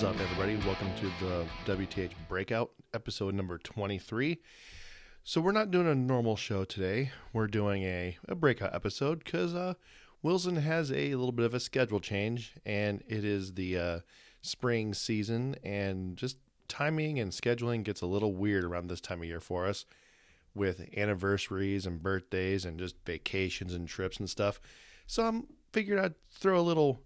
Is 0.00 0.04
up, 0.04 0.18
everybody? 0.18 0.56
Welcome 0.66 0.88
to 0.96 1.12
the 1.22 1.46
WTH 1.66 2.12
Breakout, 2.26 2.70
episode 2.94 3.34
number 3.34 3.58
23. 3.58 4.38
So, 5.24 5.42
we're 5.42 5.52
not 5.52 5.70
doing 5.70 5.86
a 5.86 5.94
normal 5.94 6.36
show 6.36 6.64
today. 6.64 7.10
We're 7.34 7.48
doing 7.48 7.82
a, 7.82 8.16
a 8.26 8.34
breakout 8.34 8.74
episode 8.74 9.22
because 9.22 9.54
uh, 9.54 9.74
Wilson 10.22 10.56
has 10.56 10.90
a 10.90 11.10
little 11.16 11.32
bit 11.32 11.44
of 11.44 11.52
a 11.52 11.60
schedule 11.60 12.00
change, 12.00 12.54
and 12.64 13.04
it 13.08 13.26
is 13.26 13.52
the 13.52 13.78
uh, 13.78 14.00
spring 14.40 14.94
season, 14.94 15.56
and 15.62 16.16
just 16.16 16.38
timing 16.66 17.20
and 17.20 17.30
scheduling 17.30 17.82
gets 17.82 18.00
a 18.00 18.06
little 18.06 18.32
weird 18.32 18.64
around 18.64 18.86
this 18.86 19.02
time 19.02 19.18
of 19.18 19.26
year 19.26 19.38
for 19.38 19.66
us 19.66 19.84
with 20.54 20.88
anniversaries 20.96 21.84
and 21.84 22.02
birthdays 22.02 22.64
and 22.64 22.78
just 22.78 22.96
vacations 23.04 23.74
and 23.74 23.86
trips 23.86 24.16
and 24.16 24.30
stuff. 24.30 24.62
So, 25.06 25.26
I'm 25.26 25.48
figured 25.72 25.98
I'd 25.98 26.14
throw 26.30 26.58
a 26.58 26.62
little 26.62 27.02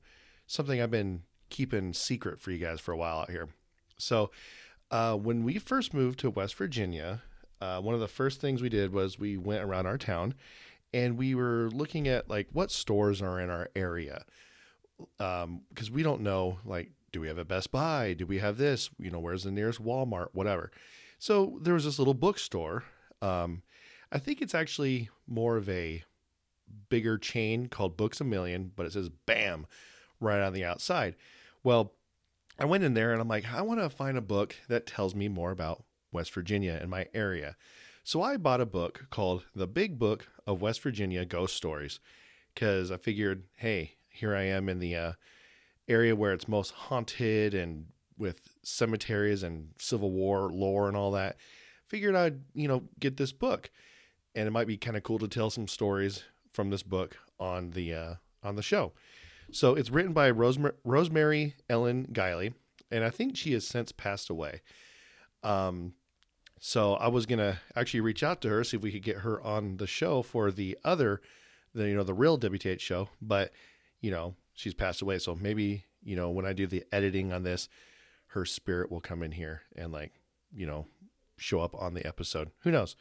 something 0.46 0.80
I've 0.80 0.92
been 0.92 1.22
keeping 1.54 1.92
secret 1.92 2.40
for 2.40 2.50
you 2.50 2.58
guys 2.58 2.80
for 2.80 2.90
a 2.90 2.96
while 2.96 3.20
out 3.20 3.30
here. 3.30 3.48
So, 3.96 4.32
uh, 4.90 5.14
when 5.14 5.44
we 5.44 5.58
first 5.58 5.94
moved 5.94 6.18
to 6.18 6.30
West 6.30 6.56
Virginia, 6.56 7.22
uh, 7.60 7.80
one 7.80 7.94
of 7.94 8.00
the 8.00 8.08
first 8.08 8.40
things 8.40 8.60
we 8.60 8.68
did 8.68 8.92
was 8.92 9.20
we 9.20 9.36
went 9.36 9.62
around 9.62 9.86
our 9.86 9.96
town 9.96 10.34
and 10.92 11.16
we 11.16 11.32
were 11.34 11.70
looking 11.72 12.08
at 12.08 12.28
like 12.28 12.48
what 12.52 12.72
stores 12.72 13.22
are 13.22 13.38
in 13.38 13.50
our 13.50 13.70
area 13.76 14.24
because 15.18 15.44
um, 15.44 15.92
we 15.92 16.02
don't 16.02 16.20
know 16.20 16.58
like 16.64 16.90
do 17.12 17.20
we 17.20 17.28
have 17.28 17.38
a 17.38 17.44
Best 17.44 17.70
Buy? 17.70 18.14
Do 18.14 18.26
we 18.26 18.40
have 18.40 18.58
this? 18.58 18.90
You 18.98 19.12
know, 19.12 19.20
where's 19.20 19.44
the 19.44 19.52
nearest 19.52 19.80
Walmart? 19.80 20.30
Whatever. 20.32 20.72
So 21.20 21.60
there 21.62 21.74
was 21.74 21.84
this 21.84 22.00
little 22.00 22.14
bookstore. 22.14 22.82
Um, 23.22 23.62
I 24.10 24.18
think 24.18 24.42
it's 24.42 24.54
actually 24.54 25.08
more 25.28 25.56
of 25.56 25.68
a 25.68 26.02
bigger 26.88 27.16
chain 27.16 27.68
called 27.68 27.96
Books 27.96 28.20
a 28.20 28.24
Million, 28.24 28.72
but 28.74 28.86
it 28.86 28.92
says 28.92 29.10
BAM 29.26 29.66
right 30.20 30.40
on 30.40 30.52
the 30.52 30.64
outside. 30.64 31.14
Well, 31.64 31.94
I 32.58 32.66
went 32.66 32.84
in 32.84 32.92
there 32.92 33.12
and 33.12 33.20
I'm 33.20 33.28
like, 33.28 33.52
I 33.52 33.62
want 33.62 33.80
to 33.80 33.88
find 33.88 34.18
a 34.18 34.22
book 34.22 34.54
that 34.68 34.86
tells 34.86 35.14
me 35.14 35.28
more 35.28 35.50
about 35.50 35.82
West 36.12 36.32
Virginia 36.32 36.78
and 36.80 36.90
my 36.90 37.08
area. 37.14 37.56
So 38.04 38.20
I 38.20 38.36
bought 38.36 38.60
a 38.60 38.66
book 38.66 39.06
called 39.10 39.46
The 39.56 39.66
Big 39.66 39.98
Book 39.98 40.28
of 40.46 40.60
West 40.60 40.82
Virginia 40.82 41.24
Ghost 41.24 41.56
Stories 41.56 42.00
because 42.54 42.92
I 42.92 42.98
figured, 42.98 43.44
hey, 43.56 43.94
here 44.10 44.36
I 44.36 44.42
am 44.42 44.68
in 44.68 44.78
the 44.78 44.94
uh, 44.94 45.12
area 45.88 46.14
where 46.14 46.34
it's 46.34 46.46
most 46.46 46.70
haunted 46.72 47.54
and 47.54 47.86
with 48.18 48.42
cemeteries 48.62 49.42
and 49.42 49.70
Civil 49.78 50.10
War 50.10 50.50
lore 50.50 50.86
and 50.86 50.96
all 50.96 51.12
that. 51.12 51.36
Figured 51.88 52.14
I'd, 52.14 52.40
you 52.54 52.68
know, 52.68 52.84
get 53.00 53.16
this 53.16 53.32
book. 53.32 53.70
And 54.34 54.46
it 54.46 54.50
might 54.50 54.66
be 54.66 54.76
kind 54.76 54.98
of 54.98 55.02
cool 55.02 55.18
to 55.18 55.28
tell 55.28 55.48
some 55.48 55.66
stories 55.66 56.24
from 56.52 56.68
this 56.68 56.82
book 56.82 57.16
on 57.40 57.70
the 57.70 57.94
uh, 57.94 58.14
on 58.42 58.56
the 58.56 58.62
show. 58.62 58.92
So 59.52 59.74
it's 59.74 59.90
written 59.90 60.12
by 60.12 60.30
Rosemary, 60.30 60.74
Rosemary 60.84 61.54
Ellen 61.68 62.08
Guiley, 62.12 62.54
and 62.90 63.04
I 63.04 63.10
think 63.10 63.36
she 63.36 63.52
has 63.52 63.66
since 63.66 63.92
passed 63.92 64.30
away. 64.30 64.62
Um, 65.42 65.94
so 66.60 66.94
I 66.94 67.08
was 67.08 67.26
gonna 67.26 67.60
actually 67.76 68.00
reach 68.00 68.22
out 68.22 68.40
to 68.42 68.48
her 68.48 68.64
see 68.64 68.76
if 68.76 68.82
we 68.82 68.92
could 68.92 69.02
get 69.02 69.18
her 69.18 69.40
on 69.42 69.76
the 69.76 69.86
show 69.86 70.22
for 70.22 70.50
the 70.50 70.78
other, 70.84 71.20
the 71.74 71.88
you 71.88 71.94
know 71.94 72.04
the 72.04 72.14
real 72.14 72.38
WTH 72.38 72.80
show, 72.80 73.08
but 73.20 73.52
you 74.00 74.10
know 74.10 74.34
she's 74.54 74.74
passed 74.74 75.02
away. 75.02 75.18
So 75.18 75.34
maybe 75.34 75.84
you 76.02 76.16
know 76.16 76.30
when 76.30 76.46
I 76.46 76.52
do 76.52 76.66
the 76.66 76.84
editing 76.90 77.32
on 77.32 77.42
this, 77.42 77.68
her 78.28 78.44
spirit 78.44 78.90
will 78.90 79.00
come 79.00 79.22
in 79.22 79.32
here 79.32 79.62
and 79.76 79.92
like 79.92 80.12
you 80.54 80.66
know 80.66 80.86
show 81.36 81.60
up 81.60 81.74
on 81.74 81.94
the 81.94 82.06
episode. 82.06 82.50
Who 82.60 82.70
knows? 82.70 82.96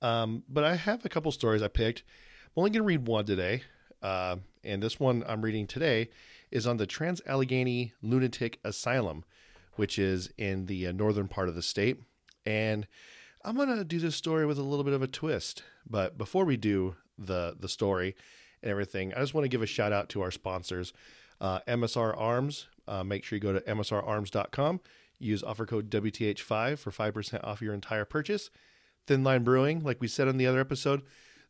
Um, 0.00 0.44
but 0.48 0.64
I 0.64 0.76
have 0.76 1.04
a 1.04 1.08
couple 1.08 1.30
stories 1.32 1.62
I 1.62 1.68
picked. 1.68 2.04
I'm 2.46 2.60
only 2.60 2.70
gonna 2.70 2.84
read 2.84 3.06
one 3.06 3.26
today. 3.26 3.62
Uh, 4.04 4.36
and 4.62 4.82
this 4.82 5.00
one 5.00 5.24
I'm 5.26 5.40
reading 5.40 5.66
today 5.66 6.10
is 6.50 6.66
on 6.66 6.76
the 6.76 6.86
Trans 6.86 7.22
Allegheny 7.26 7.94
Lunatic 8.02 8.60
Asylum, 8.62 9.24
which 9.76 9.98
is 9.98 10.30
in 10.36 10.66
the 10.66 10.88
uh, 10.88 10.92
northern 10.92 11.26
part 11.26 11.48
of 11.48 11.54
the 11.54 11.62
state. 11.62 12.02
And 12.44 12.86
I'm 13.46 13.56
going 13.56 13.74
to 13.74 13.82
do 13.82 13.98
this 13.98 14.14
story 14.14 14.44
with 14.44 14.58
a 14.58 14.62
little 14.62 14.84
bit 14.84 14.92
of 14.92 15.00
a 15.00 15.06
twist. 15.06 15.62
But 15.88 16.18
before 16.18 16.44
we 16.44 16.58
do 16.58 16.96
the, 17.18 17.56
the 17.58 17.68
story 17.68 18.14
and 18.62 18.70
everything, 18.70 19.14
I 19.14 19.20
just 19.20 19.32
want 19.32 19.46
to 19.46 19.48
give 19.48 19.62
a 19.62 19.66
shout 19.66 19.92
out 19.92 20.10
to 20.10 20.20
our 20.20 20.30
sponsors, 20.30 20.92
uh, 21.40 21.60
MSR 21.66 22.14
Arms. 22.14 22.68
Uh, 22.86 23.04
make 23.04 23.24
sure 23.24 23.36
you 23.36 23.40
go 23.40 23.54
to 23.54 23.60
MSRarms.com. 23.62 24.80
Use 25.18 25.42
offer 25.42 25.64
code 25.64 25.88
WTH5 25.88 26.78
for 26.78 26.90
5% 26.90 27.42
off 27.42 27.62
your 27.62 27.72
entire 27.72 28.04
purchase. 28.04 28.50
Thin 29.06 29.24
Line 29.24 29.44
Brewing, 29.44 29.82
like 29.82 30.02
we 30.02 30.08
said 30.08 30.28
on 30.28 30.36
the 30.36 30.46
other 30.46 30.60
episode, 30.60 31.00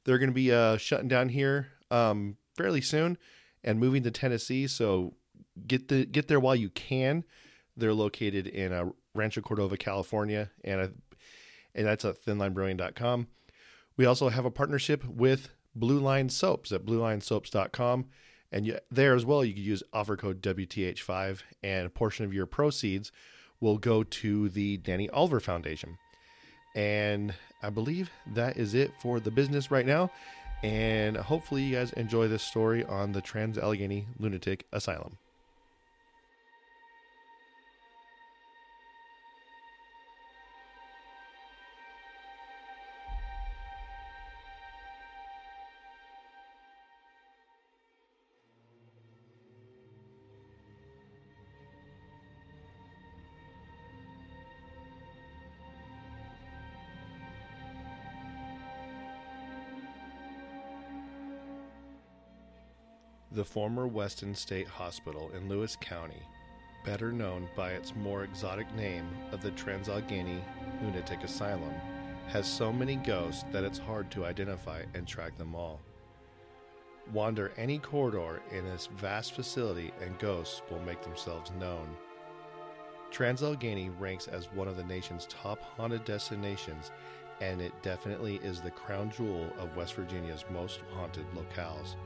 they're 0.04 0.18
going 0.18 0.30
to 0.30 0.34
be 0.34 0.52
uh, 0.52 0.76
shutting 0.76 1.08
down 1.08 1.30
here 1.30 1.68
um, 1.90 2.36
fairly 2.56 2.80
soon 2.80 3.18
and 3.62 3.80
moving 3.80 4.02
to 4.02 4.10
Tennessee. 4.10 4.66
So 4.66 5.14
get 5.66 5.88
the 5.88 6.04
get 6.04 6.28
there 6.28 6.40
while 6.40 6.56
you 6.56 6.70
can. 6.70 7.24
They're 7.76 7.94
located 7.94 8.46
in 8.46 8.72
uh, 8.72 8.90
Rancho 9.14 9.40
Cordova, 9.40 9.76
California, 9.76 10.50
and 10.62 10.80
uh, 10.80 10.88
and 11.74 11.86
that's 11.86 12.04
at 12.04 12.24
thinlinebrewing.com. 12.24 13.28
We 13.96 14.06
also 14.06 14.28
have 14.28 14.44
a 14.44 14.50
partnership 14.50 15.04
with 15.04 15.50
Blue 15.74 15.98
Line 15.98 16.28
Soaps 16.28 16.72
at 16.72 16.84
bluelinesoaps.com. 16.84 18.06
And 18.52 18.66
you, 18.66 18.78
there 18.90 19.14
as 19.14 19.24
well, 19.24 19.44
you 19.44 19.52
can 19.52 19.62
use 19.62 19.82
offer 19.92 20.16
code 20.16 20.40
WTH5, 20.40 21.40
and 21.62 21.86
a 21.86 21.90
portion 21.90 22.24
of 22.24 22.32
your 22.32 22.46
proceeds 22.46 23.10
will 23.60 23.78
go 23.78 24.04
to 24.04 24.48
the 24.48 24.76
Danny 24.76 25.10
Oliver 25.10 25.40
Foundation. 25.40 25.98
And 26.76 27.34
I 27.62 27.70
believe 27.70 28.10
that 28.34 28.56
is 28.56 28.74
it 28.74 28.92
for 29.00 29.18
the 29.18 29.30
business 29.30 29.70
right 29.70 29.86
now. 29.86 30.10
And 30.64 31.18
hopefully, 31.18 31.62
you 31.62 31.76
guys 31.76 31.92
enjoy 31.92 32.26
this 32.26 32.42
story 32.42 32.86
on 32.86 33.12
the 33.12 33.20
Trans 33.20 33.58
Allegheny 33.58 34.08
Lunatic 34.18 34.64
Asylum. 34.72 35.18
The 63.34 63.44
former 63.44 63.88
Weston 63.88 64.32
State 64.36 64.68
Hospital 64.68 65.28
in 65.36 65.48
Lewis 65.48 65.76
County, 65.80 66.22
better 66.84 67.10
known 67.10 67.48
by 67.56 67.72
its 67.72 67.92
more 67.96 68.22
exotic 68.22 68.72
name 68.76 69.08
of 69.32 69.42
the 69.42 69.50
Transallegheny 69.50 70.40
Lunatic 70.80 71.24
Asylum, 71.24 71.74
has 72.28 72.46
so 72.46 72.72
many 72.72 72.94
ghosts 72.94 73.44
that 73.50 73.64
it's 73.64 73.76
hard 73.76 74.08
to 74.12 74.24
identify 74.24 74.82
and 74.94 75.04
track 75.04 75.36
them 75.36 75.52
all. 75.56 75.80
Wander 77.12 77.50
any 77.56 77.80
corridor 77.80 78.40
in 78.52 78.64
this 78.66 78.88
vast 78.98 79.32
facility 79.32 79.90
and 80.00 80.16
ghosts 80.20 80.62
will 80.70 80.82
make 80.82 81.02
themselves 81.02 81.50
known. 81.58 81.88
Transallegheny 83.10 83.90
ranks 83.98 84.28
as 84.28 84.46
one 84.52 84.68
of 84.68 84.76
the 84.76 84.84
nation's 84.84 85.26
top 85.26 85.60
haunted 85.60 86.04
destinations, 86.04 86.92
and 87.40 87.60
it 87.60 87.72
definitely 87.82 88.36
is 88.44 88.60
the 88.60 88.70
crown 88.70 89.10
jewel 89.10 89.52
of 89.58 89.76
West 89.76 89.94
Virginia's 89.94 90.44
most 90.52 90.82
haunted 90.92 91.26
locales. 91.34 91.96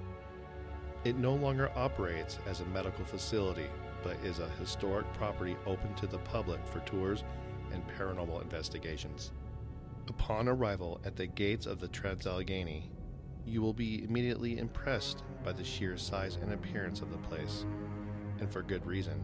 It 1.04 1.16
no 1.16 1.34
longer 1.34 1.70
operates 1.76 2.38
as 2.46 2.60
a 2.60 2.66
medical 2.66 3.04
facility, 3.04 3.66
but 4.02 4.16
is 4.24 4.40
a 4.40 4.48
historic 4.60 5.10
property 5.14 5.56
open 5.66 5.94
to 5.94 6.06
the 6.06 6.18
public 6.18 6.64
for 6.66 6.80
tours 6.80 7.22
and 7.72 7.82
paranormal 7.96 8.42
investigations. 8.42 9.32
Upon 10.08 10.48
arrival 10.48 11.00
at 11.04 11.16
the 11.16 11.26
gates 11.26 11.66
of 11.66 11.78
the 11.78 11.88
Transallegheny, 11.88 12.90
you 13.46 13.62
will 13.62 13.72
be 13.72 14.02
immediately 14.04 14.58
impressed 14.58 15.22
by 15.44 15.52
the 15.52 15.64
sheer 15.64 15.96
size 15.96 16.36
and 16.36 16.52
appearance 16.52 17.00
of 17.00 17.10
the 17.10 17.18
place, 17.18 17.64
and 18.40 18.50
for 18.50 18.62
good 18.62 18.84
reason. 18.84 19.22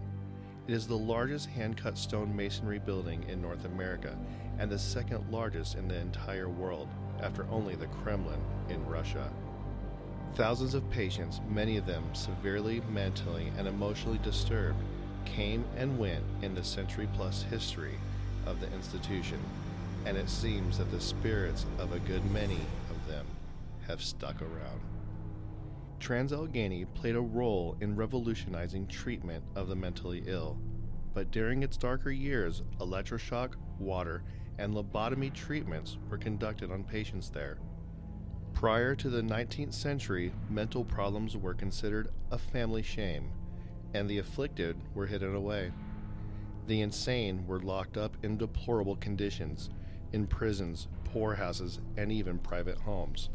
It 0.66 0.74
is 0.74 0.86
the 0.86 0.96
largest 0.96 1.48
hand 1.48 1.76
cut 1.76 1.98
stone 1.98 2.34
masonry 2.34 2.78
building 2.78 3.24
in 3.28 3.42
North 3.42 3.64
America 3.64 4.16
and 4.58 4.70
the 4.70 4.78
second 4.78 5.30
largest 5.30 5.74
in 5.74 5.88
the 5.88 5.98
entire 5.98 6.48
world, 6.48 6.88
after 7.20 7.46
only 7.50 7.74
the 7.74 7.88
Kremlin 7.88 8.40
in 8.68 8.86
Russia. 8.86 9.30
Thousands 10.34 10.74
of 10.74 10.90
patients, 10.90 11.40
many 11.48 11.76
of 11.76 11.86
them 11.86 12.02
severely 12.12 12.82
mentally 12.92 13.52
and 13.56 13.68
emotionally 13.68 14.18
disturbed, 14.18 14.82
came 15.24 15.64
and 15.76 15.96
went 15.96 16.24
in 16.42 16.56
the 16.56 16.64
century 16.64 17.08
plus 17.14 17.42
history 17.44 17.94
of 18.44 18.60
the 18.60 18.72
institution, 18.72 19.38
and 20.04 20.16
it 20.16 20.28
seems 20.28 20.78
that 20.78 20.90
the 20.90 21.00
spirits 21.00 21.66
of 21.78 21.92
a 21.92 22.00
good 22.00 22.28
many 22.32 22.58
of 22.90 23.06
them 23.06 23.24
have 23.86 24.02
stuck 24.02 24.42
around. 24.42 24.80
Transallegheny 26.00 26.92
played 26.94 27.14
a 27.14 27.20
role 27.20 27.76
in 27.80 27.94
revolutionizing 27.94 28.88
treatment 28.88 29.44
of 29.54 29.68
the 29.68 29.76
mentally 29.76 30.24
ill, 30.26 30.58
but 31.14 31.30
during 31.30 31.62
its 31.62 31.76
darker 31.76 32.10
years, 32.10 32.64
electroshock, 32.80 33.54
water, 33.78 34.24
and 34.58 34.74
lobotomy 34.74 35.32
treatments 35.32 35.96
were 36.10 36.18
conducted 36.18 36.72
on 36.72 36.82
patients 36.82 37.30
there. 37.30 37.58
Prior 38.54 38.94
to 38.94 39.10
the 39.10 39.20
19th 39.20 39.74
century, 39.74 40.32
mental 40.48 40.84
problems 40.84 41.36
were 41.36 41.52
considered 41.52 42.08
a 42.30 42.38
family 42.38 42.82
shame, 42.82 43.30
and 43.92 44.08
the 44.08 44.18
afflicted 44.18 44.76
were 44.94 45.06
hidden 45.06 45.34
away. 45.34 45.72
The 46.66 46.80
insane 46.80 47.46
were 47.46 47.60
locked 47.60 47.98
up 47.98 48.16
in 48.22 48.38
deplorable 48.38 48.96
conditions, 48.96 49.70
in 50.12 50.26
prisons, 50.26 50.88
poorhouses, 51.04 51.80
and 51.96 52.10
even 52.10 52.38
private 52.38 52.78
homes, 52.78 53.28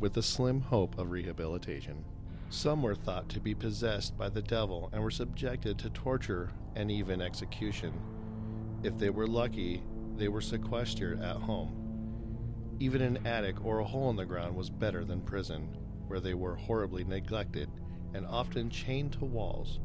with 0.00 0.14
the 0.14 0.22
slim 0.22 0.62
hope 0.62 0.98
of 0.98 1.10
rehabilitation. 1.10 2.04
Some 2.48 2.82
were 2.82 2.94
thought 2.94 3.28
to 3.30 3.40
be 3.40 3.54
possessed 3.54 4.16
by 4.16 4.30
the 4.30 4.42
devil 4.42 4.88
and 4.92 5.02
were 5.02 5.10
subjected 5.10 5.78
to 5.78 5.90
torture 5.90 6.50
and 6.74 6.90
even 6.90 7.20
execution. 7.20 7.92
If 8.82 8.98
they 8.98 9.10
were 9.10 9.26
lucky, 9.26 9.82
they 10.16 10.28
were 10.28 10.40
sequestered 10.40 11.20
at 11.20 11.36
home. 11.36 11.85
Even 12.78 13.00
an 13.00 13.26
attic 13.26 13.64
or 13.64 13.78
a 13.78 13.84
hole 13.84 14.10
in 14.10 14.16
the 14.16 14.26
ground 14.26 14.54
was 14.54 14.68
better 14.68 15.04
than 15.04 15.22
prison, 15.22 15.76
where 16.08 16.20
they 16.20 16.34
were 16.34 16.56
horribly 16.56 17.04
neglected 17.04 17.70
and 18.12 18.26
often 18.26 18.68
chained 18.68 19.12
to 19.12 19.24
walls. 19.24 19.80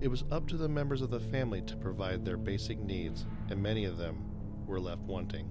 It 0.00 0.08
was 0.08 0.24
up 0.30 0.46
to 0.48 0.56
the 0.56 0.68
members 0.68 1.02
of 1.02 1.10
the 1.10 1.20
family 1.20 1.62
to 1.62 1.76
provide 1.76 2.24
their 2.24 2.36
basic 2.36 2.78
needs, 2.78 3.26
and 3.50 3.60
many 3.60 3.84
of 3.84 3.98
them 3.98 4.24
were 4.66 4.80
left 4.80 5.02
wanting. 5.02 5.50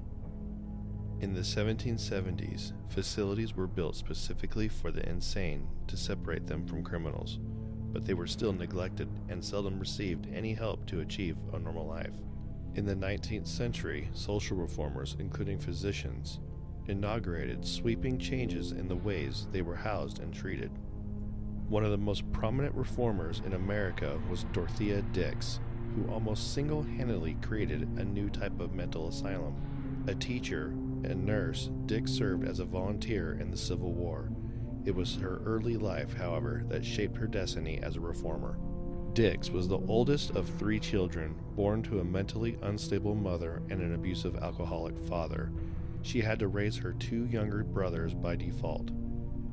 In 1.19 1.33
the 1.33 1.41
1770s, 1.41 2.71
facilities 2.89 3.55
were 3.55 3.67
built 3.67 3.95
specifically 3.95 4.67
for 4.67 4.91
the 4.91 5.07
insane 5.07 5.67
to 5.87 5.97
separate 5.97 6.47
them 6.47 6.65
from 6.65 6.83
criminals, 6.83 7.39
but 7.91 8.05
they 8.05 8.13
were 8.13 8.27
still 8.27 8.53
neglected 8.53 9.09
and 9.29 9.43
seldom 9.43 9.77
received 9.77 10.27
any 10.33 10.53
help 10.53 10.85
to 10.87 11.01
achieve 11.01 11.37
a 11.53 11.59
normal 11.59 11.85
life. 11.85 12.13
In 12.75 12.85
the 12.85 12.95
19th 12.95 13.47
century, 13.47 14.09
social 14.13 14.55
reformers, 14.57 15.17
including 15.19 15.59
physicians, 15.59 16.39
inaugurated 16.87 17.65
sweeping 17.65 18.17
changes 18.17 18.71
in 18.71 18.87
the 18.87 18.95
ways 18.95 19.47
they 19.51 19.61
were 19.61 19.75
housed 19.75 20.19
and 20.19 20.33
treated. 20.33 20.71
One 21.69 21.85
of 21.85 21.91
the 21.91 21.97
most 21.97 22.29
prominent 22.31 22.75
reformers 22.75 23.41
in 23.45 23.53
America 23.53 24.19
was 24.29 24.45
Dorothea 24.51 25.01
Dix, 25.13 25.59
who 25.95 26.11
almost 26.11 26.53
single 26.53 26.83
handedly 26.83 27.37
created 27.41 27.87
a 27.97 28.03
new 28.03 28.29
type 28.29 28.59
of 28.59 28.73
mental 28.73 29.07
asylum. 29.07 29.55
A 30.07 30.15
teacher 30.15 30.73
and 31.03 31.25
nurse, 31.25 31.69
Dix 31.85 32.11
served 32.11 32.47
as 32.47 32.59
a 32.59 32.65
volunteer 32.65 33.37
in 33.39 33.51
the 33.51 33.57
Civil 33.57 33.93
War. 33.93 34.29
It 34.83 34.95
was 34.95 35.15
her 35.17 35.41
early 35.45 35.77
life, 35.77 36.13
however, 36.13 36.63
that 36.67 36.85
shaped 36.85 37.17
her 37.17 37.27
destiny 37.27 37.79
as 37.81 37.95
a 37.95 38.01
reformer. 38.01 38.57
Dix 39.13 39.49
was 39.49 39.67
the 39.67 39.79
oldest 39.87 40.31
of 40.31 40.49
three 40.57 40.79
children, 40.79 41.35
born 41.55 41.83
to 41.83 41.99
a 41.99 42.03
mentally 42.03 42.57
unstable 42.63 43.13
mother 43.13 43.61
and 43.69 43.81
an 43.81 43.93
abusive 43.93 44.37
alcoholic 44.37 44.97
father. 45.07 45.51
She 46.01 46.21
had 46.21 46.39
to 46.39 46.47
raise 46.47 46.77
her 46.77 46.93
two 46.93 47.25
younger 47.25 47.63
brothers 47.63 48.13
by 48.13 48.35
default. 48.35 48.91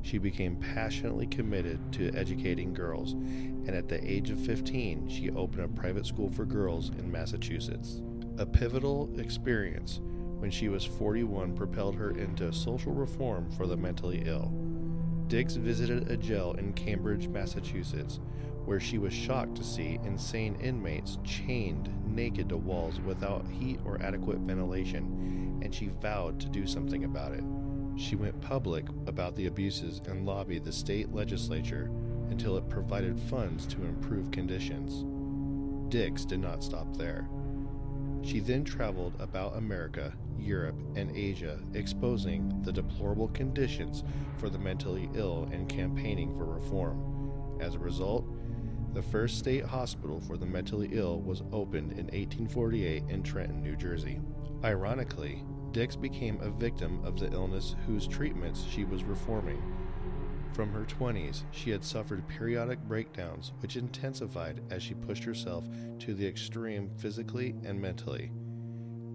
She 0.01 0.17
became 0.17 0.55
passionately 0.55 1.27
committed 1.27 1.79
to 1.93 2.11
educating 2.15 2.73
girls, 2.73 3.13
and 3.13 3.69
at 3.69 3.87
the 3.87 4.03
age 4.03 4.29
of 4.29 4.39
15, 4.39 5.09
she 5.09 5.29
opened 5.31 5.63
a 5.63 5.67
private 5.67 6.05
school 6.05 6.31
for 6.31 6.45
girls 6.45 6.89
in 6.89 7.11
Massachusetts. 7.11 8.01
A 8.37 8.45
pivotal 8.45 9.09
experience 9.19 9.99
when 10.39 10.49
she 10.49 10.69
was 10.69 10.85
41 10.85 11.53
propelled 11.53 11.95
her 11.95 12.11
into 12.11 12.53
social 12.53 12.93
reform 12.93 13.51
for 13.51 13.67
the 13.67 13.75
mentally 13.75 14.23
ill. 14.25 14.53
Dix 15.27 15.55
visited 15.55 16.09
a 16.09 16.17
jail 16.17 16.55
in 16.57 16.73
Cambridge, 16.73 17.27
Massachusetts, 17.27 18.19
where 18.65 18.79
she 18.79 18.97
was 18.97 19.13
shocked 19.13 19.55
to 19.55 19.63
see 19.63 19.99
insane 20.05 20.55
inmates 20.61 21.17
chained 21.23 21.89
naked 22.07 22.49
to 22.49 22.57
walls 22.57 22.99
without 23.01 23.45
heat 23.47 23.79
or 23.85 24.01
adequate 24.01 24.39
ventilation, 24.39 25.48
and 25.61 25.73
she 25.73 25.91
vowed 26.01 26.39
to 26.39 26.49
do 26.49 26.65
something 26.65 27.03
about 27.03 27.33
it. 27.33 27.43
She 27.95 28.15
went 28.15 28.39
public 28.41 28.85
about 29.07 29.35
the 29.35 29.47
abuses 29.47 30.01
and 30.07 30.25
lobbied 30.25 30.63
the 30.63 30.71
state 30.71 31.13
legislature 31.13 31.91
until 32.29 32.57
it 32.57 32.69
provided 32.69 33.19
funds 33.19 33.65
to 33.67 33.83
improve 33.83 34.31
conditions. 34.31 35.03
Dix 35.91 36.23
did 36.23 36.39
not 36.39 36.63
stop 36.63 36.95
there. 36.95 37.27
She 38.21 38.39
then 38.39 38.63
traveled 38.63 39.13
about 39.19 39.57
America, 39.57 40.13
Europe, 40.37 40.79
and 40.95 41.15
Asia, 41.15 41.59
exposing 41.73 42.61
the 42.63 42.71
deplorable 42.71 43.29
conditions 43.29 44.03
for 44.37 44.49
the 44.49 44.59
mentally 44.59 45.09
ill 45.13 45.49
and 45.51 45.67
campaigning 45.67 46.35
for 46.37 46.45
reform. 46.45 47.57
As 47.59 47.75
a 47.75 47.79
result, 47.79 48.25
the 48.93 49.01
first 49.01 49.37
state 49.37 49.65
hospital 49.65 50.19
for 50.19 50.37
the 50.37 50.45
mentally 50.45 50.89
ill 50.91 51.21
was 51.21 51.43
opened 51.51 51.91
in 51.91 52.05
1848 52.07 53.03
in 53.09 53.23
Trenton, 53.23 53.61
New 53.61 53.75
Jersey. 53.75 54.19
Ironically, 54.63 55.43
Dix 55.71 55.95
became 55.95 56.39
a 56.41 56.49
victim 56.49 57.03
of 57.05 57.17
the 57.17 57.31
illness 57.31 57.75
whose 57.85 58.07
treatments 58.07 58.65
she 58.67 58.83
was 58.83 59.03
reforming. 59.03 59.61
From 60.53 60.73
her 60.73 60.83
20s, 60.83 61.43
she 61.51 61.69
had 61.69 61.83
suffered 61.83 62.27
periodic 62.27 62.79
breakdowns, 62.81 63.53
which 63.59 63.77
intensified 63.77 64.61
as 64.69 64.83
she 64.83 64.95
pushed 64.95 65.23
herself 65.23 65.65
to 65.99 66.13
the 66.13 66.27
extreme 66.27 66.89
physically 66.97 67.55
and 67.63 67.79
mentally. 67.79 68.31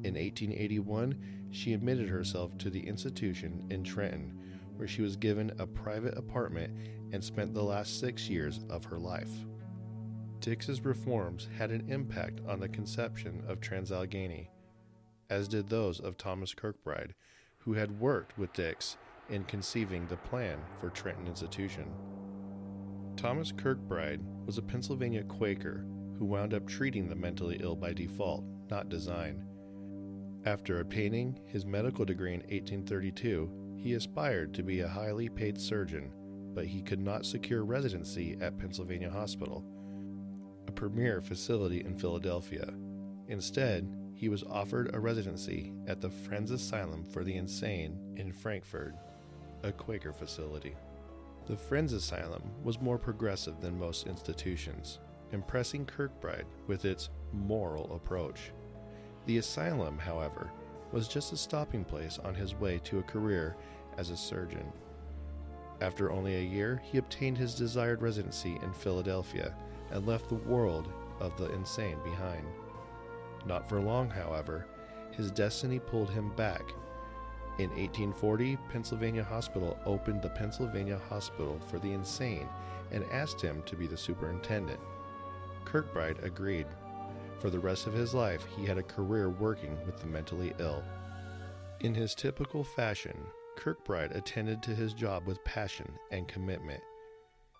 In 0.05 0.14
1881, 0.14 1.49
she 1.50 1.75
admitted 1.75 2.08
herself 2.08 2.56
to 2.58 2.70
the 2.70 2.87
institution 2.87 3.67
in 3.69 3.85
Trenton, 3.85 4.38
where 4.76 4.88
she 4.88 5.02
was 5.02 5.17
given 5.17 5.52
a 5.58 5.67
private 5.67 6.17
apartment 6.17 6.75
and 7.12 7.23
spent 7.23 7.52
the 7.52 7.62
last 7.62 8.01
six 8.01 8.31
years 8.31 8.60
of 8.70 8.84
her 8.84 8.98
life. 8.98 9.31
Dix's 10.41 10.84
reforms 10.84 11.48
had 11.56 11.70
an 11.70 11.91
impact 11.91 12.41
on 12.48 12.60
the 12.60 12.69
conception 12.69 13.43
of 13.46 13.60
Trans-Allegheny, 13.60 14.51
as 15.31 15.48
did 15.48 15.69
those 15.69 16.00
of 16.00 16.16
Thomas 16.16 16.54
Kirkbride, 16.54 17.12
who 17.58 17.74
had 17.74 18.00
worked 18.00 18.36
with 18.38 18.52
Dix 18.52 18.96
in 19.28 19.44
conceiving 19.44 20.06
the 20.06 20.16
plan 20.16 20.58
for 20.81 20.90
Trenton 20.90 21.26
Institution. 21.26 21.90
Thomas 23.16 23.52
Kirkbride 23.52 24.20
was 24.44 24.58
a 24.58 24.62
Pennsylvania 24.62 25.22
Quaker 25.24 25.86
who 26.19 26.24
wound 26.24 26.52
up 26.52 26.66
treating 26.66 27.08
the 27.08 27.14
mentally 27.14 27.58
ill 27.60 27.76
by 27.76 27.93
default, 27.93 28.44
not 28.70 28.88
design. 28.88 29.44
After 30.44 30.81
obtaining 30.81 31.40
his 31.46 31.64
medical 31.64 32.04
degree 32.04 32.34
in 32.34 32.40
1832, 32.40 33.76
he 33.78 33.94
aspired 33.94 34.52
to 34.54 34.62
be 34.62 34.81
a 34.81 34.88
highly 34.88 35.28
paid 35.28 35.58
surgeon, 35.58 36.12
but 36.54 36.66
he 36.66 36.82
could 36.82 37.00
not 37.00 37.24
secure 37.24 37.64
residency 37.64 38.36
at 38.40 38.58
Pennsylvania 38.58 39.10
Hospital 39.10 39.64
a 40.66 40.72
premier 40.72 41.20
facility 41.20 41.81
in 41.81 41.96
Philadelphia. 41.96 42.72
Instead, 43.28 43.94
he 44.24 44.31
was 44.31 44.43
offered 44.44 44.94
a 44.94 44.98
residency 44.98 45.70
at 45.86 46.00
the 46.00 46.08
Friends 46.08 46.50
Asylum 46.50 47.04
for 47.04 47.24
the 47.24 47.36
Insane 47.36 48.14
in 48.16 48.32
Frankford, 48.32 48.94
a 49.62 49.70
Quaker 49.70 50.14
facility. 50.14 50.74
The 51.44 51.58
Friends 51.58 51.93
Asylum 51.93 52.43
was 52.62 52.81
more 52.81 52.96
progressive 52.96 53.60
than 53.60 53.78
most 53.78 54.06
institutions, 54.06 54.98
impressing 55.32 55.84
Kirkbride 55.84 56.46
with 56.66 56.86
its 56.86 57.10
moral 57.34 57.94
approach. 57.94 58.52
The 59.26 59.36
asylum, 59.36 59.98
however, 59.98 60.50
was 60.90 61.06
just 61.06 61.34
a 61.34 61.36
stopping 61.36 61.84
place 61.84 62.19
on 62.24 62.34
his 62.34 62.54
way 62.54 62.81
to 62.84 63.00
a 63.00 63.02
career 63.02 63.56
as 63.98 64.08
a 64.08 64.16
surgeon. 64.16 64.72
After 65.82 66.10
only 66.10 66.36
a 66.36 66.50
year, 66.50 66.81
he 66.82 66.96
obtained 66.96 67.36
his 67.36 67.54
desired 67.54 68.00
residency 68.00 68.58
in 68.62 68.72
Philadelphia 68.72 69.54
and 69.90 70.06
left 70.06 70.31
the 70.31 70.36
world 70.36 70.88
of 71.20 71.36
the 71.36 71.52
insane 71.52 71.98
behind. 72.02 72.46
Not 73.46 73.69
for 73.69 73.81
long, 73.81 74.10
however, 74.10 74.67
his 75.10 75.31
destiny 75.31 75.79
pulled 75.79 76.10
him 76.10 76.34
back. 76.36 76.63
In 77.58 77.70
1840, 77.70 78.56
Pennsylvania 78.70 79.22
Hospital 79.22 79.79
opened 79.86 80.22
the 80.22 80.31
Pennsylvania 80.31 81.01
Hospital 81.08 81.60
for 81.69 81.79
the 81.79 81.93
Insane 81.93 82.48
and 82.91 83.05
asked 83.13 83.41
him 83.41 83.63
to 83.67 83.77
be 83.77 83.86
the 83.86 83.96
superintendent. 83.96 84.81
Kirkbride 85.65 86.22
agreed. 86.24 86.67
For 87.39 87.51
the 87.51 87.60
rest 87.60 87.86
of 87.86 87.93
his 87.93 88.15
life, 88.15 88.44
he 88.56 88.65
had 88.65 88.79
a 88.79 88.82
career 88.82 89.31
working 89.31 89.77
with 89.86 89.98
the 89.98 90.06
mentally 90.06 90.53
ill. 90.58 90.82
In 91.81 91.94
his 91.94 92.15
typical 92.15 92.65
fashion, 92.65 93.17
Kirkbride 93.56 94.17
attended 94.17 94.63
to 94.63 94.74
his 94.74 94.94
job 94.94 95.27
with 95.27 95.44
passion 95.44 95.93
and 96.10 96.27
commitment 96.27 96.82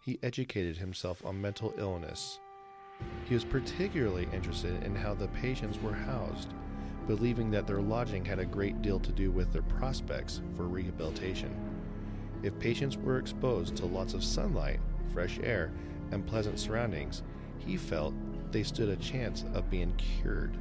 he 0.05 0.19
educated 0.23 0.76
himself 0.76 1.25
on 1.25 1.41
mental 1.41 1.73
illness. 1.79 2.38
He 3.25 3.35
was 3.35 3.45
particularly 3.45 4.29
interested 4.33 4.83
in 4.85 4.95
how 4.95 5.15
the 5.15 5.29
patients 5.29 5.81
were 5.81 5.95
housed, 5.95 6.53
believing 7.07 7.51
that 7.51 7.67
their 7.67 7.81
lodging 7.81 8.25
had 8.25 8.39
a 8.39 8.45
great 8.45 8.83
deal 8.83 9.01
to 9.01 9.13
do 9.13 9.31
with 9.31 9.53
their 9.53 9.63
prospects 9.63 10.43
for 10.57 10.65
rehabilitation. 10.65 11.55
If 12.43 12.59
patients 12.59 12.99
were 12.99 13.19
exposed 13.19 13.77
to 13.77 13.87
lots 13.87 14.13
of 14.13 14.23
sunlight, 14.23 14.81
fresh 15.13 15.39
air, 15.43 15.73
and 16.11 16.27
pleasant 16.27 16.59
surroundings, 16.59 17.23
he 17.59 17.79
felt 17.79 18.15
they 18.53 18.63
stood 18.63 18.91
a 18.91 18.97
chance 18.97 19.45
of 19.55 19.71
being 19.71 19.95
cured. 19.97 20.57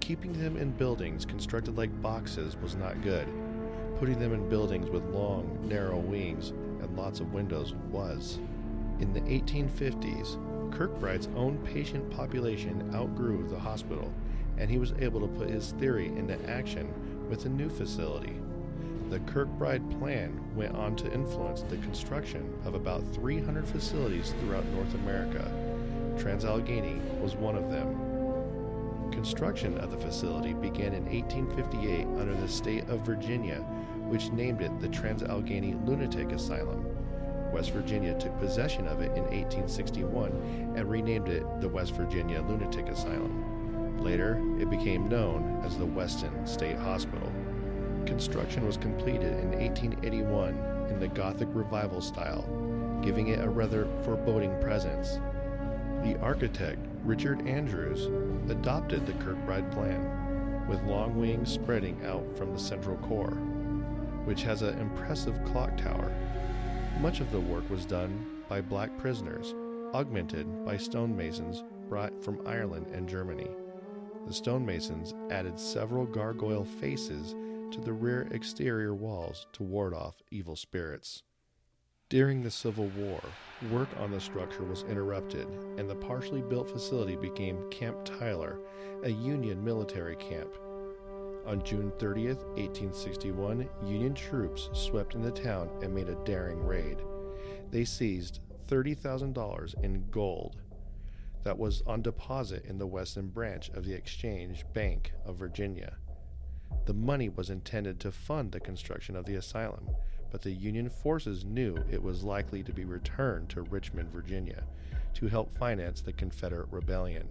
Keeping 0.00 0.32
them 0.32 0.56
in 0.56 0.72
buildings 0.72 1.24
constructed 1.24 1.76
like 1.76 2.02
boxes 2.02 2.56
was 2.56 2.74
not 2.74 3.00
good. 3.02 3.28
Putting 3.98 4.18
them 4.18 4.34
in 4.34 4.48
buildings 4.48 4.90
with 4.90 5.04
long, 5.06 5.58
narrow 5.68 5.98
wings 5.98 6.50
and 6.50 6.96
lots 6.96 7.20
of 7.20 7.32
windows 7.32 7.74
was. 7.90 8.38
In 8.98 9.12
the 9.12 9.20
1850s, 9.20 10.36
Kirkbride's 10.66 11.28
own 11.36 11.58
patient 11.58 12.10
population 12.10 12.90
outgrew 12.94 13.46
the 13.48 13.58
hospital, 13.58 14.12
and 14.58 14.70
he 14.70 14.78
was 14.78 14.92
able 15.00 15.20
to 15.20 15.26
put 15.26 15.50
his 15.50 15.72
theory 15.72 16.06
into 16.06 16.38
action 16.48 16.92
with 17.28 17.44
a 17.44 17.48
new 17.48 17.68
facility. 17.68 18.36
The 19.10 19.20
Kirkbride 19.20 19.98
plan 19.98 20.40
went 20.56 20.74
on 20.74 20.96
to 20.96 21.12
influence 21.12 21.62
the 21.62 21.76
construction 21.78 22.52
of 22.64 22.74
about 22.74 23.04
300 23.14 23.66
facilities 23.66 24.34
throughout 24.40 24.64
North 24.66 24.94
America. 24.94 25.50
Trans-Allegheny 26.18 27.00
was 27.20 27.36
one 27.36 27.56
of 27.56 27.70
them. 27.70 29.10
Construction 29.12 29.78
of 29.78 29.90
the 29.90 29.98
facility 29.98 30.54
began 30.54 30.94
in 30.94 31.04
1858 31.04 32.06
under 32.20 32.34
the 32.34 32.48
state 32.48 32.88
of 32.88 33.00
Virginia, 33.00 33.58
which 34.08 34.30
named 34.30 34.62
it 34.62 34.80
the 34.80 34.88
Trans-Allegheny 34.88 35.74
Lunatic 35.84 36.32
Asylum. 36.32 36.85
West 37.52 37.70
Virginia 37.70 38.14
took 38.18 38.38
possession 38.38 38.86
of 38.86 39.00
it 39.00 39.12
in 39.16 39.24
1861 39.24 40.74
and 40.76 40.90
renamed 40.90 41.28
it 41.28 41.44
the 41.60 41.68
West 41.68 41.94
Virginia 41.94 42.42
Lunatic 42.42 42.88
Asylum. 42.88 43.98
Later, 43.98 44.40
it 44.60 44.70
became 44.70 45.08
known 45.08 45.60
as 45.64 45.76
the 45.76 45.86
Weston 45.86 46.46
State 46.46 46.76
Hospital. 46.76 47.32
Construction 48.04 48.66
was 48.66 48.76
completed 48.76 49.32
in 49.40 49.50
1881 49.52 50.88
in 50.90 51.00
the 51.00 51.08
Gothic 51.08 51.48
Revival 51.52 52.00
style, 52.00 52.44
giving 53.02 53.28
it 53.28 53.40
a 53.40 53.48
rather 53.48 53.88
foreboding 54.04 54.58
presence. 54.60 55.18
The 56.04 56.18
architect, 56.20 56.78
Richard 57.04 57.46
Andrews, 57.46 58.06
adopted 58.50 59.06
the 59.06 59.12
Kirkbride 59.14 59.72
plan, 59.72 60.66
with 60.68 60.82
long 60.84 61.18
wings 61.18 61.52
spreading 61.52 62.04
out 62.04 62.24
from 62.36 62.52
the 62.52 62.58
central 62.58 62.96
core, 62.98 63.38
which 64.24 64.42
has 64.42 64.62
an 64.62 64.78
impressive 64.78 65.42
clock 65.44 65.76
tower. 65.76 66.12
Much 67.00 67.20
of 67.20 67.30
the 67.30 67.40
work 67.40 67.68
was 67.68 67.84
done 67.84 68.42
by 68.48 68.60
black 68.60 68.96
prisoners, 68.96 69.54
augmented 69.92 70.64
by 70.64 70.78
stonemasons 70.78 71.62
brought 71.88 72.24
from 72.24 72.40
Ireland 72.46 72.86
and 72.92 73.06
Germany. 73.06 73.50
The 74.26 74.32
stonemasons 74.32 75.12
added 75.30 75.60
several 75.60 76.06
gargoyle 76.06 76.64
faces 76.64 77.34
to 77.70 77.80
the 77.80 77.92
rear 77.92 78.26
exterior 78.30 78.94
walls 78.94 79.46
to 79.52 79.62
ward 79.62 79.92
off 79.92 80.22
evil 80.30 80.56
spirits. 80.56 81.22
During 82.08 82.42
the 82.42 82.50
Civil 82.50 82.88
War, 82.96 83.20
work 83.70 83.88
on 83.98 84.10
the 84.10 84.20
structure 84.20 84.64
was 84.64 84.84
interrupted, 84.84 85.46
and 85.76 85.90
the 85.90 85.96
partially 85.96 86.40
built 86.40 86.70
facility 86.70 87.16
became 87.16 87.68
Camp 87.70 88.04
Tyler, 88.04 88.58
a 89.02 89.10
Union 89.10 89.62
military 89.62 90.16
camp. 90.16 90.48
On 91.46 91.62
June 91.62 91.92
30th, 91.98 92.44
1861, 92.56 93.68
Union 93.84 94.14
troops 94.14 94.68
swept 94.72 95.14
into 95.14 95.30
the 95.30 95.40
town 95.42 95.70
and 95.80 95.94
made 95.94 96.08
a 96.08 96.18
daring 96.24 96.58
raid. 96.58 96.98
They 97.70 97.84
seized 97.84 98.40
$30,000 98.68 99.84
in 99.84 100.10
gold 100.10 100.56
that 101.44 101.56
was 101.56 101.84
on 101.86 102.02
deposit 102.02 102.64
in 102.64 102.78
the 102.78 102.86
Weston 102.88 103.28
branch 103.28 103.68
of 103.70 103.84
the 103.84 103.94
Exchange 103.94 104.64
Bank 104.74 105.12
of 105.24 105.36
Virginia. 105.36 105.96
The 106.86 106.94
money 106.94 107.28
was 107.28 107.50
intended 107.50 108.00
to 108.00 108.10
fund 108.10 108.50
the 108.50 108.58
construction 108.58 109.14
of 109.14 109.24
the 109.24 109.36
asylum, 109.36 109.88
but 110.32 110.42
the 110.42 110.50
Union 110.50 110.90
forces 110.90 111.44
knew 111.44 111.76
it 111.88 112.02
was 112.02 112.24
likely 112.24 112.64
to 112.64 112.72
be 112.72 112.84
returned 112.84 113.50
to 113.50 113.62
Richmond, 113.62 114.10
Virginia, 114.10 114.64
to 115.14 115.28
help 115.28 115.56
finance 115.56 116.00
the 116.00 116.12
Confederate 116.12 116.68
rebellion. 116.72 117.28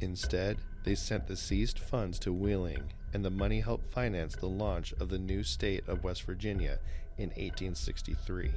Instead, 0.00 0.58
they 0.84 0.94
sent 0.94 1.26
the 1.26 1.36
seized 1.36 1.78
funds 1.78 2.18
to 2.20 2.32
Wheeling, 2.32 2.92
and 3.12 3.24
the 3.24 3.30
money 3.30 3.60
helped 3.60 3.92
finance 3.92 4.36
the 4.36 4.48
launch 4.48 4.92
of 4.94 5.08
the 5.08 5.18
new 5.18 5.42
state 5.42 5.86
of 5.88 6.04
West 6.04 6.22
Virginia 6.22 6.78
in 7.16 7.30
1863. 7.30 8.52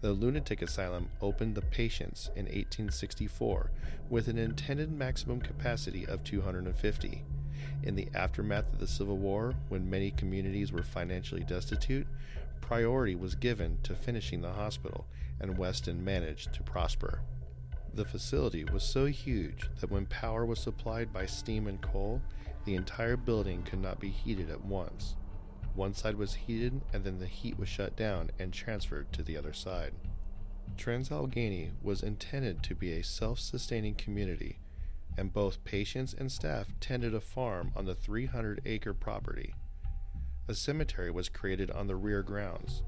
The 0.00 0.12
lunatic 0.12 0.62
asylum 0.62 1.10
opened 1.20 1.54
the 1.54 1.60
patients 1.60 2.28
in 2.34 2.46
1864 2.46 3.70
with 4.08 4.28
an 4.28 4.38
intended 4.38 4.90
maximum 4.90 5.42
capacity 5.42 6.06
of 6.06 6.24
250. 6.24 7.22
In 7.82 7.94
the 7.94 8.08
aftermath 8.14 8.72
of 8.72 8.78
the 8.78 8.86
Civil 8.86 9.18
War, 9.18 9.54
when 9.68 9.90
many 9.90 10.10
communities 10.10 10.72
were 10.72 10.82
financially 10.82 11.44
destitute, 11.44 12.06
priority 12.62 13.14
was 13.14 13.34
given 13.34 13.78
to 13.82 13.94
finishing 13.94 14.40
the 14.40 14.52
hospital, 14.52 15.06
and 15.38 15.58
Weston 15.58 16.02
managed 16.02 16.54
to 16.54 16.62
prosper. 16.62 17.20
The 17.94 18.04
facility 18.04 18.64
was 18.64 18.82
so 18.82 19.06
huge 19.06 19.68
that 19.80 19.90
when 19.90 20.06
power 20.06 20.46
was 20.46 20.60
supplied 20.60 21.12
by 21.12 21.26
steam 21.26 21.66
and 21.66 21.80
coal, 21.80 22.22
the 22.64 22.74
entire 22.74 23.16
building 23.16 23.62
could 23.62 23.80
not 23.80 24.00
be 24.00 24.10
heated 24.10 24.50
at 24.50 24.64
once. 24.64 25.16
One 25.74 25.94
side 25.94 26.16
was 26.16 26.34
heated, 26.34 26.80
and 26.92 27.04
then 27.04 27.18
the 27.18 27.26
heat 27.26 27.58
was 27.58 27.68
shut 27.68 27.96
down 27.96 28.30
and 28.38 28.52
transferred 28.52 29.12
to 29.12 29.22
the 29.22 29.36
other 29.36 29.52
side. 29.52 29.92
Trans-Allegheny 30.76 31.72
was 31.82 32.02
intended 32.02 32.62
to 32.62 32.74
be 32.74 32.92
a 32.92 33.02
self 33.02 33.38
sustaining 33.38 33.94
community 33.94 34.58
and 35.16 35.32
both 35.32 35.64
patients 35.64 36.14
and 36.14 36.30
staff 36.30 36.68
tended 36.80 37.14
a 37.14 37.20
farm 37.20 37.72
on 37.76 37.84
the 37.84 37.94
300 37.94 38.62
acre 38.64 38.94
property. 38.94 39.54
A 40.48 40.54
cemetery 40.54 41.10
was 41.10 41.28
created 41.28 41.70
on 41.70 41.86
the 41.86 41.96
rear 41.96 42.22
grounds. 42.22 42.82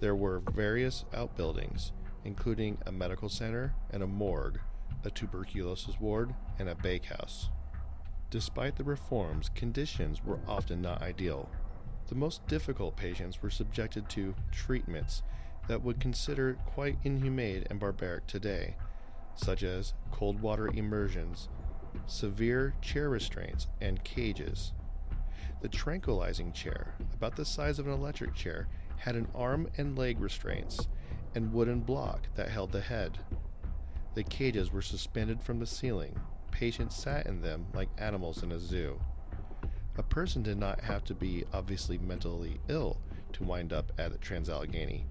There 0.00 0.14
were 0.14 0.40
various 0.52 1.04
outbuildings, 1.12 1.92
including 2.24 2.78
a 2.86 2.92
medical 2.92 3.28
center 3.28 3.74
and 3.90 4.02
a 4.02 4.06
morgue, 4.06 4.60
a 5.04 5.10
tuberculosis 5.10 6.00
ward, 6.00 6.34
and 6.58 6.68
a 6.68 6.74
bakehouse. 6.74 7.50
Despite 8.30 8.76
the 8.76 8.84
reforms, 8.84 9.50
conditions 9.54 10.24
were 10.24 10.40
often 10.48 10.82
not 10.82 11.02
ideal. 11.02 11.48
The 12.08 12.14
most 12.14 12.46
difficult 12.48 12.96
patients 12.96 13.40
were 13.42 13.50
subjected 13.50 14.08
to 14.10 14.34
treatments 14.50 15.22
that 15.68 15.82
would 15.82 16.00
consider 16.00 16.58
quite 16.66 16.98
inhumane 17.04 17.64
and 17.70 17.80
barbaric 17.80 18.26
today, 18.26 18.76
such 19.34 19.62
as 19.62 19.94
cold 20.10 20.40
water 20.40 20.68
immersions, 20.68 21.48
severe 22.06 22.74
chair 22.82 23.08
restraints, 23.08 23.68
and 23.80 24.02
cages. 24.04 24.72
The 25.62 25.68
tranquilizing 25.68 26.52
chair, 26.52 26.94
about 27.14 27.36
the 27.36 27.44
size 27.44 27.78
of 27.78 27.86
an 27.86 27.92
electric 27.92 28.34
chair, 28.34 28.68
had 28.96 29.16
an 29.16 29.28
arm 29.34 29.68
and 29.78 29.96
leg 29.96 30.20
restraints 30.20 30.88
and 31.34 31.52
wooden 31.52 31.80
block 31.80 32.28
that 32.36 32.48
held 32.48 32.72
the 32.72 32.80
head. 32.80 33.18
The 34.14 34.22
cages 34.22 34.72
were 34.72 34.82
suspended 34.82 35.42
from 35.42 35.58
the 35.58 35.66
ceiling. 35.66 36.18
Patients 36.50 36.96
sat 36.96 37.26
in 37.26 37.40
them 37.40 37.66
like 37.74 37.88
animals 37.98 38.42
in 38.42 38.52
a 38.52 38.58
zoo. 38.58 39.00
A 39.96 40.02
person 40.02 40.42
did 40.42 40.58
not 40.58 40.80
have 40.80 41.04
to 41.04 41.14
be 41.14 41.44
obviously 41.52 41.98
mentally 41.98 42.60
ill 42.68 42.98
to 43.32 43.44
wind 43.44 43.72
up 43.72 43.92
at 43.98 44.20
Trans-Allegheny. 44.20 45.06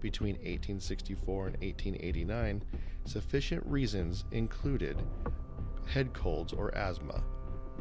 Between 0.00 0.34
1864 0.36 1.46
and 1.46 1.56
1889, 1.56 2.62
sufficient 3.04 3.64
reasons 3.66 4.24
included 4.32 5.02
head 5.86 6.12
colds 6.14 6.52
or 6.52 6.74
asthma, 6.74 7.22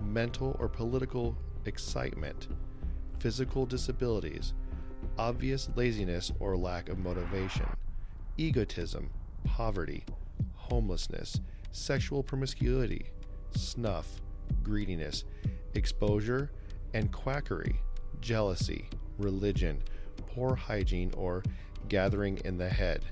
mental 0.04 0.56
or 0.60 0.68
political 0.68 1.38
excitement, 1.66 2.48
physical 3.20 3.66
disabilities, 3.66 4.54
obvious 5.20 5.70
laziness 5.76 6.32
or 6.40 6.56
lack 6.56 6.88
of 6.88 6.98
motivation, 6.98 7.66
egotism, 8.38 9.10
poverty, 9.44 10.06
homelessness, 10.56 11.42
sexual 11.74 12.24
promiscuity, 12.24 13.06
snuff, 13.52 14.22
greediness, 14.64 15.26
exposure, 15.74 16.50
and 16.94 17.12
quackery, 17.12 17.82
jealousy, 18.22 18.88
religion, 19.18 19.84
poor 20.26 20.56
hygiene, 20.56 21.14
or 21.18 21.44
gathering 21.90 22.40
in 22.46 22.58
the 22.58 22.70
head. 22.70 23.04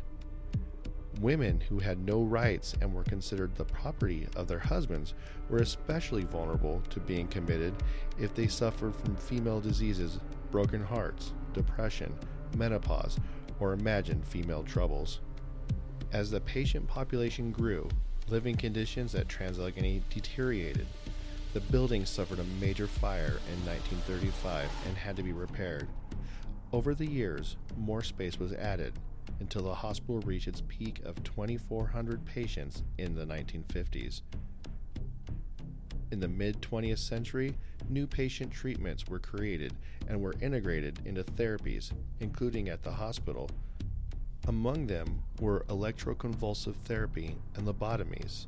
Women 1.20 1.60
who 1.60 1.80
had 1.80 2.00
no 2.00 2.22
rights 2.22 2.74
and 2.80 2.94
were 2.94 3.04
considered 3.04 3.54
the 3.56 3.66
property 3.66 4.28
of 4.38 4.48
their 4.48 4.60
husbands 4.60 5.14
were 5.50 5.58
especially 5.58 6.24
vulnerable 6.24 6.82
to 6.90 7.02
being 7.02 7.28
committed 7.28 7.74
if 8.18 8.34
they 8.34 8.48
suffered 8.48 8.96
from 8.96 9.18
female 9.18 9.60
diseases, 9.60 10.20
broken 10.52 10.82
hearts, 10.82 11.34
depression, 11.58 12.14
menopause, 12.56 13.18
or 13.60 13.74
imagined 13.74 14.26
female 14.26 14.64
troubles. 14.64 15.20
As 16.14 16.30
the 16.30 16.40
patient 16.42 16.88
population 16.88 17.52
grew, 17.52 17.90
living 18.30 18.56
conditions 18.56 19.16
at 19.16 19.28
Trans-Allegheny 19.28 20.04
deteriorated. 20.10 20.88
The 21.54 21.62
building 21.62 22.06
suffered 22.06 22.40
a 22.40 22.44
major 22.62 22.88
fire 22.88 23.40
in 23.52 23.66
1935 23.66 24.70
and 24.88 24.98
had 24.98 25.16
to 25.16 25.24
be 25.24 25.32
repaired. 25.32 25.88
Over 26.72 26.94
the 26.94 27.06
years, 27.06 27.56
more 27.78 28.04
space 28.04 28.40
was 28.40 28.54
added, 28.54 28.94
until 29.40 29.64
the 29.64 29.74
hospital 29.74 30.22
reached 30.22 30.48
its 30.48 30.62
peak 30.68 31.02
of 31.06 31.24
2,400 31.24 32.26
patients 32.26 32.84
in 32.98 33.16
the 33.16 33.26
1950s. 33.26 34.22
In 36.12 36.20
the 36.22 36.28
mid 36.28 36.62
20th 36.62 37.00
century, 37.00 37.54
new 37.90 38.08
patient 38.08 38.52
treatments 38.52 39.08
were 39.08 39.20
created 39.20 39.74
and 40.08 40.22
were 40.22 40.36
integrated 40.42 41.00
into 41.06 41.24
therapies, 41.24 41.92
including 42.20 42.70
at 42.70 42.82
the 42.84 42.92
hospital. 42.92 43.50
Among 44.48 44.88
them 44.88 45.24
were 45.42 45.66
electroconvulsive 45.68 46.76
therapy 46.86 47.36
and 47.56 47.68
lobotomies. 47.68 48.48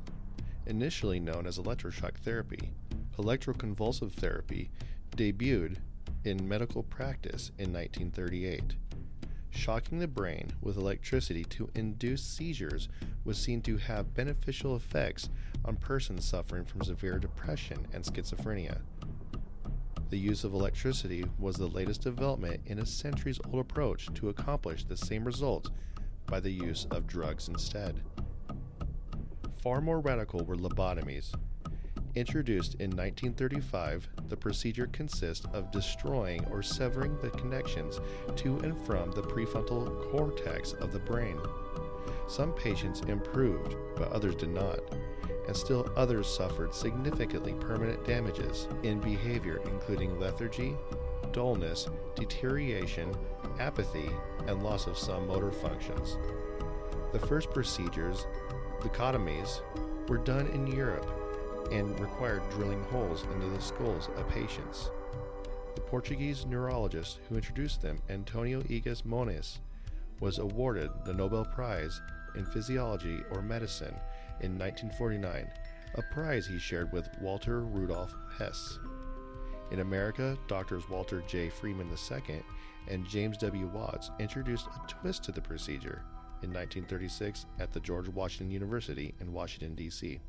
Initially 0.66 1.20
known 1.20 1.46
as 1.46 1.58
electroshock 1.58 2.14
therapy, 2.14 2.72
electroconvulsive 3.18 4.12
therapy 4.12 4.70
debuted 5.16 5.76
in 6.24 6.48
medical 6.48 6.82
practice 6.82 7.50
in 7.58 7.72
1938. 7.72 8.76
Shocking 9.50 9.98
the 9.98 10.08
brain 10.08 10.52
with 10.62 10.78
electricity 10.78 11.44
to 11.44 11.68
induce 11.74 12.22
seizures 12.22 12.88
was 13.24 13.36
seen 13.36 13.60
to 13.62 13.76
have 13.76 14.14
beneficial 14.14 14.76
effects 14.76 15.28
on 15.64 15.76
persons 15.76 16.24
suffering 16.24 16.64
from 16.64 16.82
severe 16.82 17.18
depression 17.18 17.86
and 17.92 18.04
schizophrenia. 18.04 18.78
The 20.10 20.18
use 20.18 20.42
of 20.42 20.54
electricity 20.54 21.24
was 21.38 21.56
the 21.56 21.68
latest 21.68 22.02
development 22.02 22.60
in 22.66 22.80
a 22.80 22.86
centuries 22.86 23.38
old 23.44 23.60
approach 23.60 24.12
to 24.14 24.28
accomplish 24.28 24.84
the 24.84 24.96
same 24.96 25.24
results 25.24 25.70
by 26.26 26.40
the 26.40 26.50
use 26.50 26.86
of 26.90 27.06
drugs 27.06 27.48
instead. 27.48 28.00
Far 29.62 29.80
more 29.80 30.00
radical 30.00 30.44
were 30.44 30.56
lobotomies. 30.56 31.32
Introduced 32.16 32.74
in 32.74 32.90
1935, 32.90 34.08
the 34.28 34.36
procedure 34.36 34.88
consists 34.88 35.46
of 35.52 35.70
destroying 35.70 36.44
or 36.46 36.60
severing 36.60 37.16
the 37.20 37.30
connections 37.30 38.00
to 38.34 38.58
and 38.58 38.76
from 38.84 39.12
the 39.12 39.22
prefrontal 39.22 40.10
cortex 40.10 40.72
of 40.72 40.92
the 40.92 40.98
brain. 40.98 41.38
Some 42.26 42.52
patients 42.52 43.00
improved, 43.02 43.76
but 43.96 44.10
others 44.10 44.34
did 44.34 44.50
not, 44.50 44.80
and 45.46 45.56
still 45.56 45.90
others 45.96 46.26
suffered 46.26 46.74
significantly 46.74 47.54
permanent 47.54 48.04
damages 48.04 48.68
in 48.82 49.00
behavior, 49.00 49.60
including 49.66 50.18
lethargy, 50.18 50.76
dullness, 51.32 51.88
deterioration, 52.14 53.14
apathy, 53.58 54.10
and 54.46 54.62
loss 54.62 54.86
of 54.86 54.98
some 54.98 55.26
motor 55.26 55.52
functions. 55.52 56.16
The 57.12 57.18
first 57.18 57.50
procedures, 57.50 58.26
leucotomies, 58.80 59.60
were 60.08 60.18
done 60.18 60.46
in 60.48 60.66
Europe 60.66 61.06
and 61.72 61.98
required 62.00 62.42
drilling 62.50 62.82
holes 62.84 63.24
into 63.32 63.48
the 63.48 63.60
skulls 63.60 64.08
of 64.16 64.28
patients. 64.28 64.90
The 65.74 65.80
Portuguese 65.80 66.46
neurologist 66.46 67.20
who 67.28 67.36
introduced 67.36 67.82
them, 67.82 68.00
Antonio 68.08 68.62
Egas 68.62 69.04
Moniz, 69.04 69.60
was 70.20 70.38
awarded 70.38 70.90
the 71.04 71.14
Nobel 71.14 71.44
Prize 71.44 72.00
in 72.34 72.44
Physiology 72.44 73.20
or 73.30 73.42
Medicine 73.42 73.94
in 74.42 74.58
1949, 74.58 75.50
a 75.94 76.02
prize 76.14 76.46
he 76.46 76.58
shared 76.58 76.92
with 76.92 77.08
Walter 77.20 77.60
Rudolf 77.60 78.14
Hess. 78.38 78.78
In 79.70 79.80
America, 79.80 80.36
doctors 80.48 80.88
Walter 80.88 81.22
J. 81.28 81.48
Freeman 81.48 81.88
II 81.90 82.42
and 82.88 83.06
James 83.06 83.36
W. 83.38 83.66
Watts 83.68 84.10
introduced 84.18 84.66
a 84.66 84.86
twist 84.88 85.22
to 85.24 85.32
the 85.32 85.40
procedure 85.40 86.02
in 86.42 86.50
1936 86.50 87.46
at 87.58 87.72
the 87.72 87.80
George 87.80 88.08
Washington 88.08 88.50
University 88.50 89.14
in 89.20 89.32
Washington, 89.32 89.74
D.C. 89.74 90.20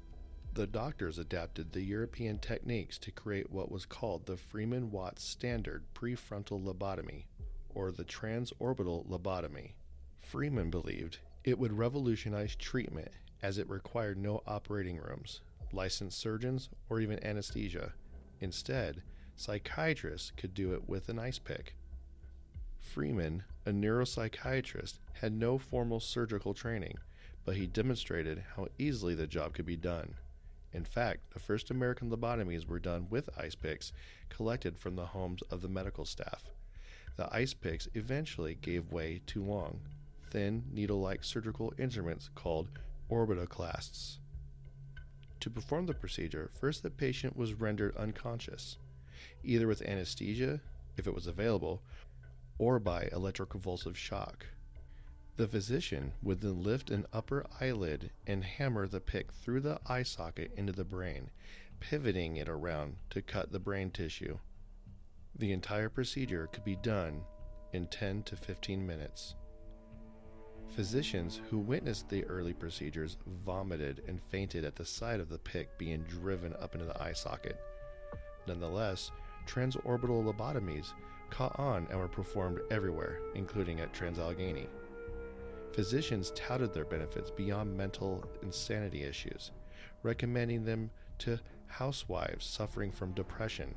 The 0.54 0.68
doctors 0.68 1.18
adapted 1.18 1.72
the 1.72 1.82
European 1.82 2.38
techniques 2.40 2.98
to 3.00 3.12
create 3.12 3.50
what 3.50 3.72
was 3.72 3.86
called 3.86 4.26
the 4.26 4.36
Freeman 4.36 4.92
Watts 4.92 5.24
Standard 5.24 5.86
Prefrontal 5.94 6.62
Lobotomy, 6.62 7.26
or 7.70 7.92
the 7.92 8.04
Transorbital 8.04 9.08
Lobotomy. 9.08 9.72
Freeman 10.20 10.70
believed 10.70 11.20
it 11.44 11.58
would 11.58 11.74
revolutionize 11.74 12.56
treatment 12.56 13.12
as 13.42 13.58
it 13.58 13.70
required 13.70 14.18
no 14.18 14.42
operating 14.46 14.98
rooms, 14.98 15.42
licensed 15.72 16.20
surgeons, 16.20 16.70
or 16.90 17.00
even 17.00 17.24
anesthesia. 17.24 17.94
Instead, 18.40 19.02
psychiatrists 19.36 20.32
could 20.38 20.54
do 20.54 20.74
it 20.74 20.88
with 20.88 21.10
an 21.10 21.20
ice 21.20 21.40
pick. 21.40 21.76
Freeman, 22.80 23.44
a 23.66 23.72
neuropsychiatrist, 23.72 25.00
had 25.14 25.34
no 25.34 25.58
formal 25.58 26.00
surgical 26.00 26.54
training, 26.54 26.98
but 27.46 27.56
he 27.56 27.68
demonstrated 27.68 28.44
how 28.56 28.68
easily 28.78 29.16
the 29.16 29.28
job 29.28 29.54
could 29.54 29.66
be 29.66 29.78
done. 29.78 30.16
In 30.74 30.86
fact, 30.86 31.32
the 31.34 31.40
first 31.40 31.70
American 31.70 32.10
lobotomies 32.10 32.68
were 32.68 32.80
done 32.80 33.08
with 33.10 33.30
ice 33.38 33.56
picks 33.56 33.92
collected 34.30 34.78
from 34.78 34.96
the 34.96 35.08
homes 35.08 35.42
of 35.44 35.62
the 35.62 35.68
medical 35.68 36.06
staff. 36.06 36.44
The 37.18 37.34
ice 37.34 37.54
picks 37.54 37.88
eventually 37.94 38.56
gave 38.56 38.92
way 38.92 39.22
to 39.28 39.44
long, 39.44 39.82
thin, 40.30 40.64
needle 40.72 41.02
like 41.02 41.24
surgical 41.24 41.74
instruments 41.78 42.30
called 42.36 42.70
orbitoclasts. 43.12 44.18
To 45.42 45.50
perform 45.50 45.86
the 45.86 45.94
procedure, 45.94 46.52
first 46.54 46.82
the 46.82 46.90
patient 46.90 47.36
was 47.36 47.54
rendered 47.54 47.96
unconscious, 47.98 48.78
either 49.44 49.68
with 49.68 49.82
anesthesia, 49.82 50.62
if 50.98 51.08
it 51.08 51.14
was 51.14 51.28
available, 51.28 51.82
or 52.58 52.80
by 52.80 53.10
electroconvulsive 53.12 53.96
shock. 53.96 54.46
The 55.38 55.48
physician 55.48 56.14
would 56.22 56.42
then 56.42 56.62
lift 56.62 56.92
an 56.92 57.08
upper 57.12 57.46
eyelid 57.60 58.12
and 58.28 58.44
hammer 58.44 58.88
the 58.88 59.00
pick 59.00 59.32
through 59.34 59.62
the 59.62 59.80
eye 59.88 60.04
socket 60.04 60.52
into 60.56 60.74
the 60.74 60.84
brain, 60.84 61.32
pivoting 61.80 62.38
it 62.38 62.48
around 62.48 62.98
to 63.10 63.22
cut 63.22 63.52
the 63.52 63.60
brain 63.60 63.90
tissue. 63.90 64.38
The 65.36 65.52
entire 65.52 65.90
procedure 65.90 66.48
could 66.48 66.64
be 66.64 66.76
done 66.76 67.24
in 67.74 67.88
10 67.88 68.24
to 68.24 68.36
15 68.36 68.86
minutes. 68.86 69.36
Physicians 70.76 71.42
who 71.50 71.60
witnessed 71.60 72.08
the 72.08 72.24
early 72.26 72.54
procedures 72.54 73.18
vomited 73.46 74.04
and 74.08 74.22
fainted 74.22 74.64
at 74.64 74.76
the 74.76 74.86
sight 74.86 75.20
of 75.20 75.28
the 75.28 75.38
pick 75.38 75.78
being 75.78 76.02
driven 76.04 76.56
up 76.62 76.76
into 76.76 76.86
the 76.86 77.02
eye 77.02 77.12
socket. 77.12 77.60
Nonetheless, 78.48 79.12
transorbital 79.46 80.24
lobotomies 80.24 80.94
caught 81.30 81.60
on 81.60 81.88
and 81.90 82.00
were 82.00 82.08
performed 82.08 82.62
everywhere, 82.72 83.20
including 83.36 83.82
at 83.82 83.94
Transallegheny. 83.94 84.68
Physicians 85.74 86.32
touted 86.36 86.74
their 86.74 86.86
benefits 86.86 87.32
beyond 87.32 87.76
mental 87.76 88.24
insanity 88.42 89.04
issues, 89.04 89.52
recommending 90.04 90.64
them 90.64 90.90
to 91.20 91.38
housewives 91.68 92.46
suffering 92.46 92.92
from 92.92 93.12
depression. 93.12 93.76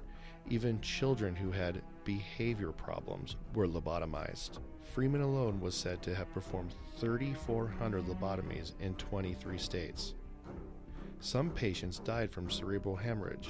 Even 0.49 0.81
children 0.81 1.35
who 1.35 1.51
had 1.51 1.83
behavior 2.05 2.71
problems 2.71 3.35
were 3.53 3.67
lobotomized. 3.67 4.59
Freeman 4.95 5.23
alone 5.23 5.59
was 5.59 5.75
said 5.75 6.01
to 6.03 6.15
have 6.15 6.33
performed 6.33 6.73
3,400 6.99 8.05
lobotomies 8.05 8.75
in 8.79 8.95
23 8.95 9.59
states. 9.59 10.15
Some 11.19 11.51
patients 11.51 11.99
died 11.99 12.31
from 12.31 12.49
cerebral 12.49 12.95
hemorrhage. 12.95 13.49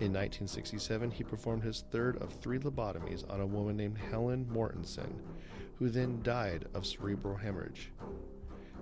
In 0.00 0.10
1967, 0.10 1.10
he 1.10 1.22
performed 1.22 1.62
his 1.62 1.84
third 1.90 2.16
of 2.22 2.32
three 2.32 2.58
lobotomies 2.58 3.30
on 3.30 3.42
a 3.42 3.46
woman 3.46 3.76
named 3.76 3.98
Helen 3.98 4.46
Mortensen, 4.50 5.20
who 5.78 5.90
then 5.90 6.22
died 6.22 6.64
of 6.72 6.86
cerebral 6.86 7.36
hemorrhage. 7.36 7.90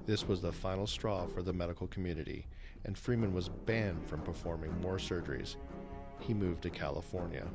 This 0.06 0.28
was 0.28 0.40
the 0.40 0.52
final 0.52 0.86
straw 0.86 1.26
for 1.26 1.42
the 1.42 1.52
medical 1.52 1.88
community, 1.88 2.46
and 2.84 2.96
Freeman 2.96 3.34
was 3.34 3.48
banned 3.48 4.06
from 4.06 4.20
performing 4.20 4.80
more 4.80 4.98
surgeries. 4.98 5.56
He 6.20 6.32
moved 6.32 6.62
to 6.62 6.70
California. 6.70 7.48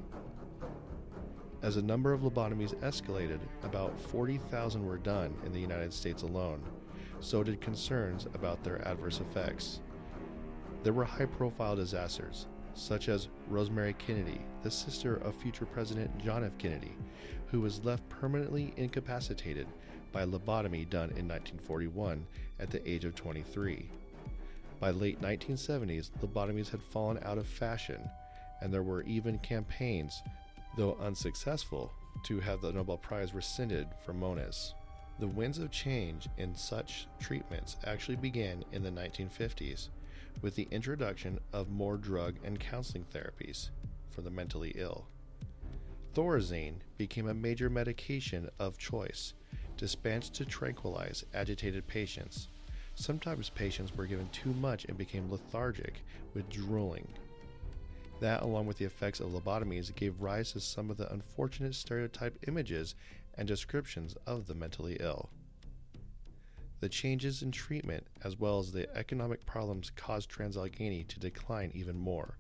As 1.64 1.76
the 1.76 1.82
number 1.82 2.12
of 2.12 2.22
lobotomies 2.22 2.76
escalated, 2.82 3.40
about 3.62 4.00
40,000 4.00 4.84
were 4.84 4.98
done 4.98 5.36
in 5.46 5.52
the 5.52 5.60
United 5.60 5.94
States 5.94 6.24
alone. 6.24 6.64
So 7.20 7.44
did 7.44 7.62
concerns 7.62 8.26
about 8.34 8.64
their 8.64 8.86
adverse 8.88 9.20
effects. 9.20 9.80
There 10.82 10.94
were 10.94 11.06
high 11.06 11.28
profile 11.28 11.76
disasters, 11.76 12.48
such 12.74 13.10
as 13.10 13.28
Rosemary 13.48 13.94
Kennedy, 13.94 14.42
the 14.64 14.72
sister 14.72 15.18
of 15.18 15.36
future 15.36 15.68
President 15.68 16.18
John 16.18 16.44
F. 16.44 16.58
Kennedy, 16.58 16.94
who 17.52 17.62
was 17.62 17.86
left 17.86 18.10
permanently 18.10 18.74
incapacitated 18.78 19.68
by 20.12 20.26
lobotomy 20.26 20.90
done 20.90 21.12
in 21.12 21.28
1941 21.28 22.26
at 22.60 22.72
the 22.72 22.90
age 22.90 23.06
of 23.06 23.14
23. 23.14 23.88
By 24.80 24.90
late 24.90 25.22
1970s, 25.22 26.10
lobotomies 26.24 26.70
had 26.72 26.82
fallen 26.82 27.20
out 27.24 27.38
of 27.38 27.46
fashion, 27.46 28.02
and 28.62 28.74
there 28.74 28.82
were 28.82 29.04
even 29.04 29.38
campaigns, 29.40 30.24
though 30.76 30.98
unsuccessful, 31.02 31.92
to 32.24 32.40
have 32.40 32.62
the 32.62 32.72
Nobel 32.72 32.98
Prize 32.98 33.34
rescinded 33.34 33.88
for 34.06 34.14
Moniz. 34.14 34.74
The 35.20 35.28
winds 35.28 35.60
of 35.60 35.72
change 35.72 36.28
in 36.38 36.56
such 36.56 37.08
treatments 37.20 37.78
actually 37.86 38.16
began 38.16 38.64
in 38.72 38.84
the 38.84 38.92
1950s 38.92 39.90
with 40.42 40.56
the 40.56 40.68
introduction 40.72 41.40
of 41.54 41.70
more 41.70 41.98
drug 41.98 42.36
and 42.44 42.60
counseling 42.60 43.06
therapies 43.14 43.70
for 44.10 44.22
the 44.22 44.30
mentally 44.30 44.74
ill. 44.76 45.06
Thorazine 46.14 46.76
became 46.98 47.28
a 47.28 47.34
major 47.34 47.70
medication 47.70 48.50
of 48.60 48.78
choice, 48.78 49.34
dispensed 49.78 50.34
to 50.36 50.46
tranquilize 50.46 51.26
agitated 51.34 51.88
patients. 51.88 52.48
Sometimes 52.96 53.50
patients 53.50 53.96
were 53.96 54.06
given 54.06 54.28
too 54.30 54.54
much 54.54 54.86
and 54.86 54.98
became 54.98 55.32
lethargic 55.32 56.02
with 56.34 56.50
drooling. 56.50 57.08
That, 58.22 58.44
along 58.44 58.68
with 58.68 58.78
the 58.78 58.86
effects 58.86 59.20
of 59.20 59.32
lobotomies, 59.32 59.94
gave 59.96 60.22
rise 60.22 60.52
to 60.52 60.60
some 60.60 60.92
of 60.92 60.98
the 60.98 61.12
unfortunate 61.12 61.74
stereotype 61.74 62.38
images 62.48 62.94
and 63.34 63.48
descriptions 63.48 64.16
of 64.28 64.46
the 64.46 64.54
mentally 64.54 64.98
ill. 65.00 65.32
The 66.82 66.90
changes 66.90 67.42
in 67.42 67.52
treatment, 67.52 68.06
as 68.24 68.40
well 68.40 68.60
as 68.60 68.72
the 68.72 68.96
economic 68.96 69.48
problems, 69.48 69.90
caused 69.90 70.30
Transallegheny 70.30 71.08
to 71.08 71.20
decline 71.20 71.72
even 71.74 71.98
more. 71.98 72.38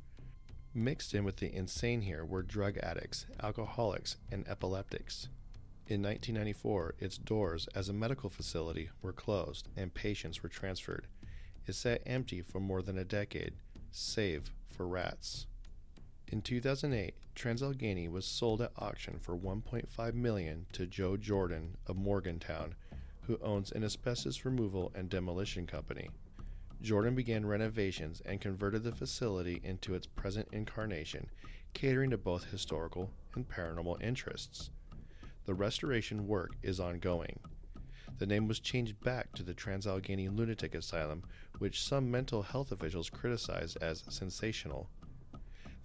Mixed 0.71 1.15
in 1.15 1.23
with 1.23 1.37
the 1.37 1.53
insane 1.53 2.01
here 2.01 2.23
were 2.23 2.43
drug 2.43 2.77
addicts, 2.77 3.25
alcoholics, 3.41 4.17
and 4.31 4.47
epileptics. 4.47 5.29
In 5.87 6.03
1994, 6.03 6.93
its 6.99 7.17
doors 7.17 7.67
as 7.73 7.89
a 7.89 7.93
medical 7.93 8.29
facility 8.29 8.91
were 9.01 9.13
closed 9.13 9.67
and 9.75 9.91
patients 9.91 10.43
were 10.43 10.49
transferred. 10.49 11.07
It 11.65 11.73
sat 11.73 12.03
empty 12.05 12.41
for 12.41 12.59
more 12.59 12.83
than 12.83 12.99
a 12.99 13.03
decade, 13.03 13.55
save 13.91 14.51
for 14.69 14.87
rats. 14.87 15.47
In 16.31 16.41
2008, 16.41 17.13
Transallegheny 17.35 18.09
was 18.09 18.25
sold 18.25 18.61
at 18.61 18.71
auction 18.77 19.19
for 19.19 19.35
1.5 19.35 20.13
million 20.13 20.65
to 20.71 20.87
Joe 20.87 21.17
Jordan 21.17 21.75
of 21.87 21.97
Morgantown, 21.97 22.75
who 23.23 23.37
owns 23.41 23.73
an 23.73 23.83
asbestos 23.83 24.45
removal 24.45 24.93
and 24.95 25.09
demolition 25.09 25.67
company. 25.67 26.09
Jordan 26.81 27.15
began 27.15 27.45
renovations 27.45 28.21
and 28.25 28.39
converted 28.39 28.83
the 28.83 28.93
facility 28.93 29.59
into 29.65 29.93
its 29.93 30.07
present 30.07 30.47
incarnation, 30.53 31.27
catering 31.73 32.11
to 32.11 32.17
both 32.17 32.45
historical 32.45 33.11
and 33.35 33.49
paranormal 33.49 34.01
interests. 34.01 34.69
The 35.45 35.53
restoration 35.53 36.27
work 36.27 36.55
is 36.63 36.79
ongoing. 36.79 37.41
The 38.19 38.25
name 38.25 38.47
was 38.47 38.61
changed 38.61 39.01
back 39.01 39.33
to 39.33 39.43
the 39.43 39.53
Trans-Allegheny 39.53 40.29
Lunatic 40.29 40.75
Asylum, 40.75 41.23
which 41.59 41.83
some 41.83 42.09
mental 42.09 42.41
health 42.41 42.71
officials 42.71 43.09
criticized 43.09 43.77
as 43.81 44.05
sensational. 44.07 44.89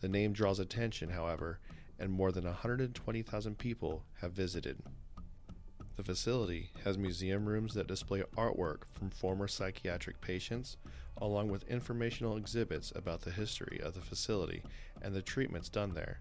The 0.00 0.08
name 0.08 0.32
draws 0.32 0.58
attention, 0.58 1.10
however, 1.10 1.58
and 1.98 2.12
more 2.12 2.32
than 2.32 2.44
120,000 2.44 3.58
people 3.58 4.04
have 4.20 4.32
visited. 4.32 4.82
The 5.96 6.04
facility 6.04 6.70
has 6.84 6.98
museum 6.98 7.46
rooms 7.46 7.72
that 7.74 7.86
display 7.86 8.22
artwork 8.36 8.82
from 8.92 9.08
former 9.08 9.48
psychiatric 9.48 10.20
patients, 10.20 10.76
along 11.16 11.50
with 11.50 11.68
informational 11.70 12.36
exhibits 12.36 12.92
about 12.94 13.22
the 13.22 13.30
history 13.30 13.80
of 13.82 13.94
the 13.94 14.02
facility 14.02 14.62
and 15.00 15.14
the 15.14 15.22
treatments 15.22 15.70
done 15.70 15.94
there. 15.94 16.20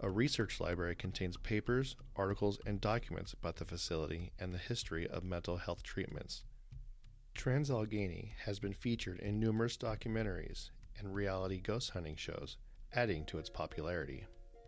A 0.00 0.08
research 0.08 0.58
library 0.58 0.94
contains 0.94 1.36
papers, 1.36 1.96
articles, 2.16 2.58
and 2.64 2.80
documents 2.80 3.34
about 3.34 3.56
the 3.56 3.64
facility 3.66 4.32
and 4.38 4.54
the 4.54 4.58
history 4.58 5.06
of 5.06 5.22
mental 5.22 5.58
health 5.58 5.82
treatments. 5.82 6.44
Trans-Allegheny 7.34 8.32
has 8.44 8.58
been 8.58 8.72
featured 8.72 9.18
in 9.20 9.38
numerous 9.38 9.76
documentaries 9.76 10.70
and 10.98 11.14
reality 11.14 11.60
ghost 11.60 11.90
hunting 11.90 12.16
shows, 12.16 12.56
adding 12.92 13.24
to 13.26 13.38
its 13.38 13.48
popularity. 13.48 14.24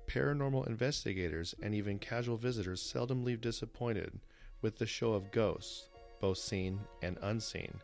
Paranormal 0.07 0.67
investigators 0.67 1.55
and 1.63 1.75
even 1.75 1.99
casual 1.99 2.37
visitors 2.37 2.81
seldom 2.81 3.25
leave 3.25 3.41
disappointed 3.41 4.21
with 4.63 4.79
the 4.79 4.87
show 4.87 5.13
of 5.13 5.31
ghosts, 5.31 5.89
both 6.21 6.39
seen 6.39 6.81
and 7.03 7.19
unseen. 7.23 7.75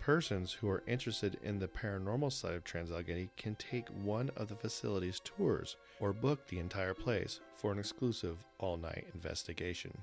Persons 0.00 0.52
who 0.52 0.68
are 0.68 0.82
interested 0.86 1.38
in 1.42 1.58
the 1.58 1.68
paranormal 1.68 2.32
side 2.32 2.54
of 2.54 2.64
Trans-Allegheny 2.64 3.30
can 3.36 3.54
take 3.56 3.88
one 4.02 4.30
of 4.36 4.48
the 4.48 4.56
facility's 4.56 5.20
tours 5.20 5.76
or 6.00 6.12
book 6.12 6.46
the 6.46 6.58
entire 6.58 6.94
place 6.94 7.40
for 7.54 7.72
an 7.72 7.78
exclusive 7.78 8.38
all 8.58 8.76
night 8.76 9.06
investigation. 9.14 9.96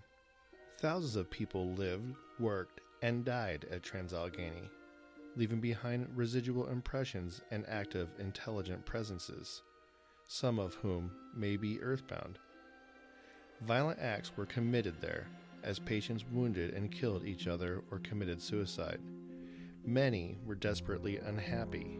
Thousands 0.79 1.15
of 1.15 1.31
people 1.31 1.73
lived, 1.73 2.15
worked, 2.39 2.81
and 3.01 3.25
died 3.25 3.65
at 3.71 3.84
Trans-Allegheny, 3.84 4.69
leaving 5.36 5.60
behind 5.60 6.08
residual 6.15 6.67
impressions 6.67 7.41
and 7.52 7.65
active, 7.67 8.10
intelligent 8.19 8.86
presences 8.86 9.62
some 10.28 10.60
of 10.60 10.74
whom 10.76 11.12
may 11.36 11.58
be 11.58 11.82
earthbound. 11.82 12.39
Violent 13.62 14.00
acts 14.00 14.32
were 14.36 14.45
committed 14.45 14.95
there, 15.00 15.28
as 15.63 15.80
patients 15.80 16.26
wounded 16.32 16.74
and 16.74 16.91
killed 16.91 17.26
each 17.26 17.48
other 17.48 17.84
or 17.91 18.00
committed 18.00 18.41
suicide. 18.41 19.00
Many 19.86 20.38
were 20.45 20.56
desperately 20.56 21.17
unhappy. 21.17 22.00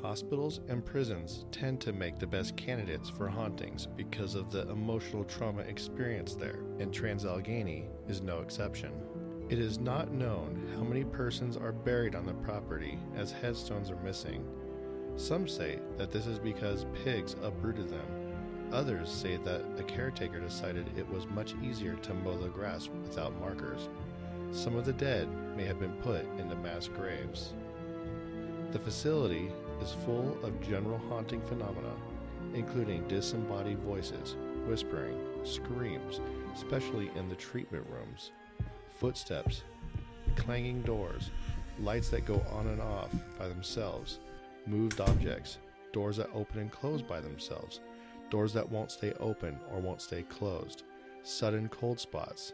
Hospitals 0.00 0.60
and 0.68 0.84
prisons 0.84 1.44
tend 1.50 1.80
to 1.80 1.92
make 1.92 2.18
the 2.18 2.26
best 2.26 2.56
candidates 2.56 3.10
for 3.10 3.28
hauntings 3.28 3.86
because 3.86 4.34
of 4.34 4.50
the 4.50 4.68
emotional 4.70 5.24
trauma 5.24 5.62
experienced 5.62 6.38
there, 6.38 6.60
and 6.78 6.92
Trans-Allegheny 6.92 7.88
is 8.06 8.20
no 8.20 8.40
exception. 8.40 8.92
It 9.48 9.58
is 9.58 9.78
not 9.78 10.12
known 10.12 10.68
how 10.74 10.82
many 10.82 11.04
persons 11.04 11.56
are 11.56 11.72
buried 11.72 12.14
on 12.14 12.26
the 12.26 12.34
property, 12.34 12.98
as 13.16 13.30
headstones 13.30 13.90
are 13.90 14.02
missing, 14.02 14.44
some 15.16 15.48
say 15.48 15.78
that 15.96 16.12
this 16.12 16.26
is 16.26 16.38
because 16.38 16.84
pigs 17.04 17.36
uprooted 17.42 17.88
them. 17.88 18.34
Others 18.70 19.10
say 19.10 19.38
that 19.38 19.76
the 19.76 19.82
caretaker 19.82 20.40
decided 20.40 20.86
it 20.96 21.08
was 21.08 21.26
much 21.28 21.54
easier 21.62 21.94
to 21.94 22.12
mow 22.12 22.36
the 22.36 22.48
grass 22.48 22.90
without 23.02 23.38
markers. 23.40 23.88
Some 24.50 24.76
of 24.76 24.84
the 24.84 24.92
dead 24.92 25.28
may 25.56 25.64
have 25.64 25.80
been 25.80 25.94
put 26.02 26.26
into 26.38 26.54
mass 26.56 26.88
graves. 26.88 27.54
The 28.72 28.78
facility 28.78 29.50
is 29.80 29.96
full 30.04 30.36
of 30.42 30.60
general 30.60 30.98
haunting 31.08 31.40
phenomena, 31.42 31.94
including 32.52 33.08
disembodied 33.08 33.78
voices, 33.78 34.36
whispering, 34.66 35.18
screams, 35.44 36.20
especially 36.54 37.10
in 37.16 37.28
the 37.28 37.36
treatment 37.36 37.86
rooms, 37.88 38.32
footsteps, 38.98 39.62
clanging 40.36 40.82
doors, 40.82 41.30
lights 41.80 42.08
that 42.10 42.24
go 42.26 42.42
on 42.50 42.66
and 42.68 42.80
off 42.80 43.10
by 43.38 43.48
themselves, 43.48 44.18
moved 44.66 45.00
objects, 45.00 45.58
doors 45.92 46.16
that 46.16 46.30
open 46.34 46.60
and 46.60 46.70
close 46.70 47.02
by 47.02 47.20
themselves, 47.20 47.80
doors 48.30 48.52
that 48.52 48.70
won't 48.70 48.90
stay 48.90 49.12
open 49.20 49.58
or 49.72 49.80
won't 49.80 50.02
stay 50.02 50.22
closed, 50.22 50.84
sudden 51.22 51.68
cold 51.68 51.98
spots, 51.98 52.52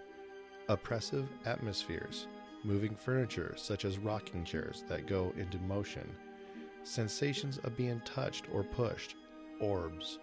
oppressive 0.68 1.28
atmospheres, 1.44 2.26
moving 2.64 2.94
furniture 2.94 3.54
such 3.56 3.84
as 3.84 3.98
rocking 3.98 4.44
chairs 4.44 4.84
that 4.88 5.06
go 5.06 5.32
into 5.36 5.58
motion, 5.60 6.08
sensations 6.84 7.58
of 7.58 7.76
being 7.76 8.00
touched 8.04 8.46
or 8.52 8.62
pushed, 8.62 9.16
orbs, 9.60 10.18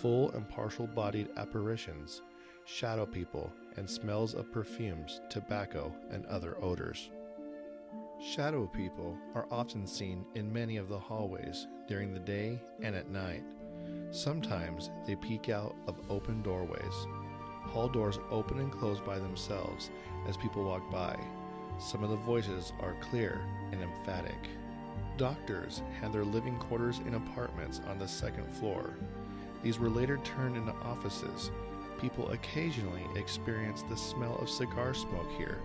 full 0.00 0.30
and 0.32 0.48
partial 0.48 0.86
bodied 0.86 1.28
apparitions, 1.36 2.22
shadow 2.64 3.06
people, 3.06 3.52
and 3.76 3.88
smells 3.88 4.34
of 4.34 4.52
perfumes, 4.52 5.20
tobacco, 5.28 5.92
and 6.10 6.26
other 6.26 6.56
odors. 6.62 7.10
Shadow 8.20 8.66
people 8.66 9.16
are 9.34 9.48
often 9.50 9.86
seen 9.86 10.24
in 10.34 10.52
many 10.52 10.76
of 10.76 10.88
the 10.88 10.98
hallways 10.98 11.66
during 11.88 12.12
the 12.12 12.20
day 12.20 12.60
and 12.82 12.94
at 12.94 13.10
night. 13.10 13.42
Sometimes 14.10 14.90
they 15.06 15.16
peek 15.16 15.48
out 15.48 15.74
of 15.86 15.98
open 16.08 16.42
doorways. 16.42 17.06
Hall 17.64 17.88
doors 17.88 18.18
open 18.30 18.60
and 18.60 18.70
close 18.70 19.00
by 19.00 19.18
themselves 19.18 19.90
as 20.28 20.36
people 20.36 20.64
walk 20.64 20.88
by. 20.90 21.18
Some 21.78 22.04
of 22.04 22.10
the 22.10 22.16
voices 22.16 22.72
are 22.80 22.96
clear 23.00 23.40
and 23.72 23.82
emphatic. 23.82 24.48
Doctors 25.16 25.82
had 26.00 26.12
their 26.12 26.24
living 26.24 26.58
quarters 26.58 27.00
in 27.06 27.14
apartments 27.14 27.80
on 27.88 27.98
the 27.98 28.06
second 28.06 28.48
floor. 28.54 28.94
These 29.62 29.78
were 29.78 29.90
later 29.90 30.18
turned 30.18 30.56
into 30.56 30.72
offices. 30.72 31.50
People 32.02 32.32
occasionally 32.32 33.06
experience 33.16 33.82
the 33.82 33.96
smell 33.96 34.36
of 34.36 34.50
cigar 34.50 34.92
smoke 34.92 35.30
here 35.38 35.62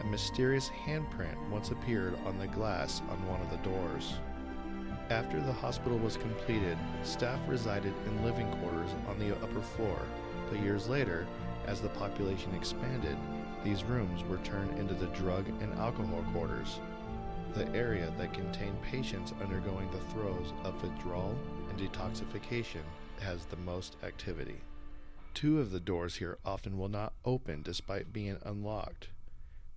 a 0.00 0.04
mysterious 0.06 0.70
handprint 0.86 1.36
once 1.50 1.70
appeared 1.70 2.18
on 2.26 2.38
the 2.38 2.46
glass 2.46 3.02
on 3.10 3.26
one 3.26 3.40
of 3.40 3.50
the 3.50 3.68
doors. 3.68 4.14
After 5.10 5.40
the 5.40 5.52
hospital 5.52 5.98
was 5.98 6.16
completed, 6.16 6.76
staff 7.02 7.38
resided 7.46 7.94
in 8.06 8.24
living 8.24 8.50
quarters 8.58 8.90
on 9.08 9.18
the 9.18 9.34
upper 9.36 9.60
floor, 9.60 9.98
but 10.50 10.60
years 10.60 10.88
later, 10.88 11.26
as 11.66 11.80
the 11.80 11.88
population 11.90 12.54
expanded, 12.54 13.16
these 13.64 13.84
rooms 13.84 14.24
were 14.24 14.38
turned 14.38 14.78
into 14.78 14.94
the 14.94 15.06
drug 15.06 15.46
and 15.60 15.72
alcohol 15.74 16.24
quarters, 16.32 16.80
the 17.54 17.68
area 17.74 18.12
that 18.18 18.34
contained 18.34 18.80
patients 18.82 19.32
undergoing 19.42 19.90
the 19.90 20.12
throes 20.12 20.52
of 20.64 20.80
withdrawal 20.82 21.34
and 21.70 21.78
detoxification 21.78 22.82
has 23.20 23.46
the 23.46 23.56
most 23.56 23.96
activity. 24.02 24.60
Two 25.36 25.60
of 25.60 25.70
the 25.70 25.80
doors 25.80 26.16
here 26.16 26.38
often 26.46 26.78
will 26.78 26.88
not 26.88 27.12
open 27.22 27.60
despite 27.60 28.10
being 28.10 28.38
unlocked. 28.42 29.08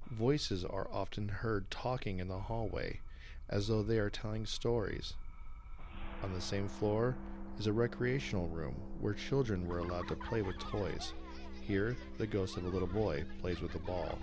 Voices 0.09 0.63
are 0.63 0.87
often 0.89 1.27
heard 1.27 1.69
talking 1.69 2.19
in 2.19 2.29
the 2.29 2.39
hallway, 2.39 3.01
as 3.49 3.67
though 3.67 3.83
they 3.83 3.99
are 3.99 4.09
telling 4.09 4.45
stories. 4.45 5.15
On 6.23 6.31
the 6.31 6.39
same 6.39 6.69
floor 6.69 7.17
is 7.59 7.67
a 7.67 7.73
recreational 7.73 8.47
room 8.47 8.73
where 9.01 9.13
children 9.13 9.67
were 9.67 9.79
allowed 9.79 10.07
to 10.07 10.15
play 10.15 10.41
with 10.41 10.57
toys. 10.59 11.11
Here, 11.59 11.97
the 12.17 12.25
ghost 12.25 12.55
of 12.55 12.63
a 12.63 12.69
little 12.69 12.87
boy 12.87 13.25
plays 13.41 13.59
with 13.59 13.75
a 13.75 13.79
ball. 13.79 14.17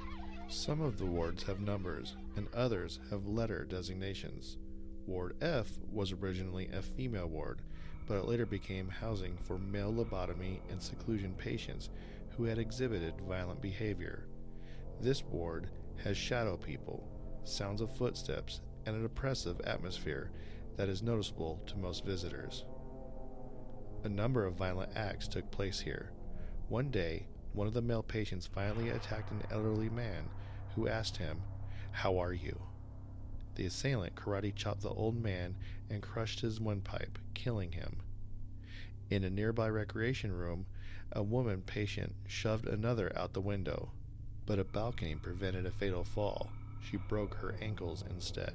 Some 0.48 0.80
of 0.80 0.96
the 0.96 1.04
wards 1.04 1.42
have 1.42 1.60
numbers, 1.60 2.16
and 2.36 2.48
others 2.54 2.98
have 3.10 3.26
letter 3.26 3.66
designations. 3.66 4.56
Ward 5.06 5.36
F 5.42 5.68
was 5.92 6.12
originally 6.12 6.70
a 6.72 6.80
female 6.80 7.28
ward, 7.28 7.60
but 8.06 8.18
it 8.18 8.26
later 8.26 8.46
became 8.46 8.88
housing 8.88 9.36
for 9.44 9.58
male 9.58 9.92
lobotomy 9.92 10.60
and 10.70 10.80
seclusion 10.80 11.34
patients 11.34 11.90
who 12.36 12.44
had 12.44 12.58
exhibited 12.58 13.14
violent 13.26 13.60
behavior. 13.60 14.26
This 15.00 15.24
ward 15.24 15.70
has 16.04 16.16
shadow 16.16 16.56
people, 16.56 17.08
sounds 17.44 17.80
of 17.80 17.96
footsteps, 17.96 18.60
and 18.84 18.94
an 18.94 19.04
oppressive 19.04 19.60
atmosphere 19.62 20.30
that 20.76 20.88
is 20.88 21.02
noticeable 21.02 21.60
to 21.66 21.78
most 21.78 22.04
visitors. 22.04 22.64
A 24.04 24.08
number 24.08 24.44
of 24.44 24.54
violent 24.54 24.92
acts 24.94 25.26
took 25.26 25.50
place 25.50 25.80
here. 25.80 26.12
One 26.68 26.90
day, 26.90 27.26
one 27.52 27.66
of 27.66 27.74
the 27.74 27.82
male 27.82 28.02
patients 28.02 28.46
violently 28.46 28.90
attacked 28.90 29.32
an 29.32 29.42
elderly 29.50 29.88
man 29.88 30.28
who 30.74 30.88
asked 30.88 31.16
him, 31.16 31.42
How 31.90 32.18
are 32.18 32.32
you? 32.32 32.60
The 33.54 33.66
assailant 33.66 34.14
karate 34.14 34.54
chopped 34.54 34.82
the 34.82 34.90
old 34.90 35.16
man 35.16 35.56
and 35.90 36.02
crushed 36.02 36.40
his 36.40 36.60
windpipe, 36.60 37.18
killing 37.34 37.72
him. 37.72 38.02
In 39.10 39.24
a 39.24 39.30
nearby 39.30 39.68
recreation 39.68 40.32
room, 40.32 40.66
a 41.12 41.22
woman 41.22 41.62
patient 41.62 42.14
shoved 42.26 42.66
another 42.66 43.12
out 43.16 43.32
the 43.32 43.40
window, 43.40 43.92
but 44.46 44.58
a 44.58 44.64
balcony 44.64 45.14
prevented 45.14 45.66
a 45.66 45.70
fatal 45.70 46.04
fall. 46.04 46.50
She 46.80 46.96
broke 46.96 47.34
her 47.34 47.56
ankles 47.60 48.04
instead. 48.10 48.54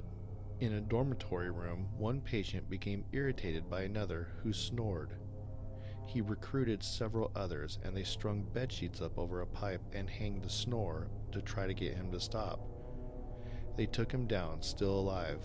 In 0.60 0.74
a 0.74 0.80
dormitory 0.80 1.50
room, 1.50 1.88
one 1.96 2.20
patient 2.20 2.70
became 2.70 3.04
irritated 3.12 3.68
by 3.68 3.82
another 3.82 4.28
who 4.42 4.52
snored. 4.52 5.14
He 6.06 6.20
recruited 6.20 6.82
several 6.82 7.32
others, 7.34 7.78
and 7.82 7.96
they 7.96 8.04
strung 8.04 8.44
bedsheets 8.52 9.00
up 9.00 9.18
over 9.18 9.40
a 9.40 9.46
pipe 9.46 9.82
and 9.92 10.08
hanged 10.08 10.42
the 10.42 10.50
snore 10.50 11.08
to 11.32 11.40
try 11.40 11.66
to 11.66 11.74
get 11.74 11.94
him 11.94 12.12
to 12.12 12.20
stop. 12.20 12.60
They 13.76 13.86
took 13.86 14.12
him 14.12 14.26
down, 14.26 14.62
still 14.62 14.94
alive, 14.98 15.40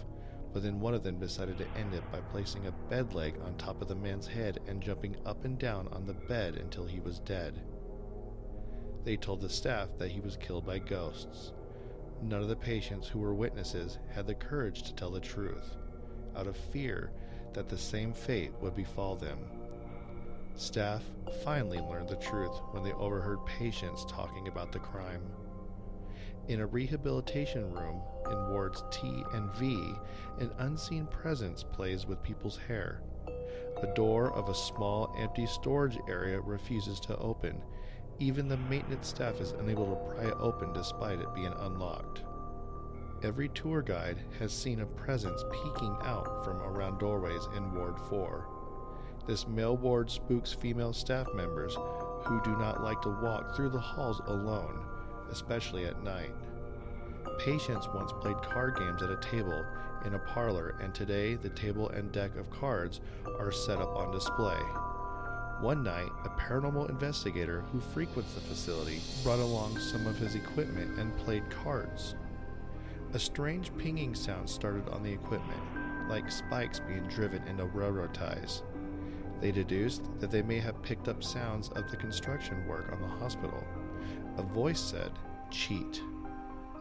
but 0.53 0.63
then 0.63 0.79
one 0.79 0.93
of 0.93 1.03
them 1.03 1.19
decided 1.19 1.57
to 1.57 1.67
end 1.77 1.93
it 1.93 2.09
by 2.11 2.19
placing 2.31 2.65
a 2.67 2.71
bed 2.89 3.13
leg 3.13 3.35
on 3.45 3.55
top 3.55 3.81
of 3.81 3.87
the 3.87 3.95
man's 3.95 4.27
head 4.27 4.59
and 4.67 4.81
jumping 4.81 5.15
up 5.25 5.45
and 5.45 5.59
down 5.59 5.87
on 5.89 6.05
the 6.05 6.13
bed 6.13 6.55
until 6.55 6.85
he 6.85 6.99
was 6.99 7.19
dead. 7.19 7.61
They 9.03 9.17
told 9.17 9.41
the 9.41 9.49
staff 9.49 9.89
that 9.97 10.11
he 10.11 10.19
was 10.19 10.37
killed 10.37 10.65
by 10.65 10.79
ghosts. 10.79 11.53
none 12.21 12.41
of 12.41 12.47
the 12.47 12.55
patients 12.55 13.07
who 13.07 13.19
were 13.19 13.33
witnesses 13.33 13.99
had 14.09 14.25
the 14.27 14.35
courage 14.35 14.83
to 14.83 14.93
tell 14.95 15.11
the 15.11 15.19
truth, 15.19 15.75
out 16.35 16.47
of 16.47 16.57
fear 16.57 17.11
that 17.53 17.69
the 17.69 17.77
same 17.77 18.13
fate 18.13 18.51
would 18.61 18.75
befall 18.75 19.15
them. 19.15 19.39
Staff 20.55 21.03
finally 21.43 21.79
learned 21.79 22.09
the 22.09 22.15
truth 22.15 22.53
when 22.71 22.83
they 22.83 22.93
overheard 22.93 23.45
patients 23.45 24.05
talking 24.05 24.47
about 24.47 24.71
the 24.71 24.79
crime. 24.79 25.21
In 26.47 26.61
a 26.61 26.65
rehabilitation 26.65 27.69
room 27.71 28.01
in 28.31 28.49
wards 28.49 28.81
T 28.89 29.25
and 29.33 29.51
V, 29.55 29.93
an 30.39 30.49
unseen 30.59 31.05
presence 31.07 31.61
plays 31.61 32.05
with 32.05 32.23
people's 32.23 32.57
hair. 32.69 33.01
The 33.81 33.91
door 33.95 34.31
of 34.31 34.47
a 34.47 34.55
small 34.55 35.13
empty 35.19 35.45
storage 35.45 35.97
area 36.07 36.39
refuses 36.39 37.01
to 37.01 37.17
open. 37.17 37.61
Even 38.19 38.47
the 38.47 38.55
maintenance 38.55 39.09
staff 39.09 39.41
is 39.41 39.51
unable 39.51 39.87
to 39.87 40.15
pry 40.15 40.29
it 40.29 40.37
open 40.39 40.71
despite 40.71 41.19
it 41.19 41.35
being 41.35 41.53
unlocked. 41.59 42.23
Every 43.23 43.49
tour 43.49 43.81
guide 43.81 44.19
has 44.39 44.53
seen 44.53 44.79
a 44.79 44.85
presence 44.85 45.43
peeking 45.51 45.97
out 46.03 46.45
from 46.45 46.61
around 46.61 46.99
doorways 46.99 47.45
in 47.57 47.75
Ward 47.75 47.99
4. 48.09 48.47
This 49.27 49.47
male 49.47 49.75
ward 49.75 50.09
spooks 50.09 50.53
female 50.53 50.93
staff 50.93 51.27
members 51.35 51.75
who 52.21 52.41
do 52.45 52.55
not 52.57 52.83
like 52.83 53.01
to 53.01 53.19
walk 53.21 53.53
through 53.53 53.69
the 53.69 53.79
halls 53.79 54.21
alone, 54.27 54.85
especially 55.31 55.85
at 55.85 56.03
night. 56.03 56.33
Patients 57.39 57.87
once 57.93 58.11
played 58.21 58.37
card 58.37 58.77
games 58.77 59.01
at 59.01 59.11
a 59.11 59.17
table 59.17 59.65
in 60.05 60.13
a 60.13 60.19
parlor, 60.19 60.75
and 60.81 60.93
today 60.93 61.35
the 61.35 61.49
table 61.49 61.89
and 61.89 62.11
deck 62.11 62.35
of 62.37 62.49
cards 62.49 63.01
are 63.39 63.51
set 63.51 63.79
up 63.79 63.95
on 63.95 64.11
display. 64.11 64.59
One 65.59 65.83
night, 65.83 66.11
a 66.23 66.29
paranormal 66.29 66.89
investigator 66.89 67.61
who 67.71 67.79
frequents 67.79 68.33
the 68.33 68.41
facility 68.41 69.01
brought 69.23 69.39
along 69.39 69.79
some 69.79 70.05
of 70.05 70.17
his 70.17 70.35
equipment 70.35 70.99
and 70.99 71.17
played 71.17 71.49
cards. 71.49 72.15
A 73.13 73.19
strange 73.19 73.75
pinging 73.77 74.13
sound 74.13 74.49
started 74.49 74.87
on 74.89 75.01
the 75.01 75.11
equipment, 75.11 75.59
like 76.09 76.31
spikes 76.31 76.79
being 76.79 77.07
driven 77.07 77.41
into 77.47 77.65
railroad 77.65 78.13
ties. 78.13 78.61
They 79.41 79.51
deduced 79.51 80.03
that 80.19 80.31
they 80.31 80.41
may 80.41 80.59
have 80.59 80.81
picked 80.83 81.07
up 81.07 81.23
sounds 81.23 81.69
of 81.69 81.89
the 81.89 81.97
construction 81.97 82.67
work 82.67 82.91
on 82.91 83.01
the 83.01 83.07
hospital. 83.07 83.63
A 84.37 84.41
voice 84.41 84.79
said, 84.79 85.11
cheat, 85.49 86.01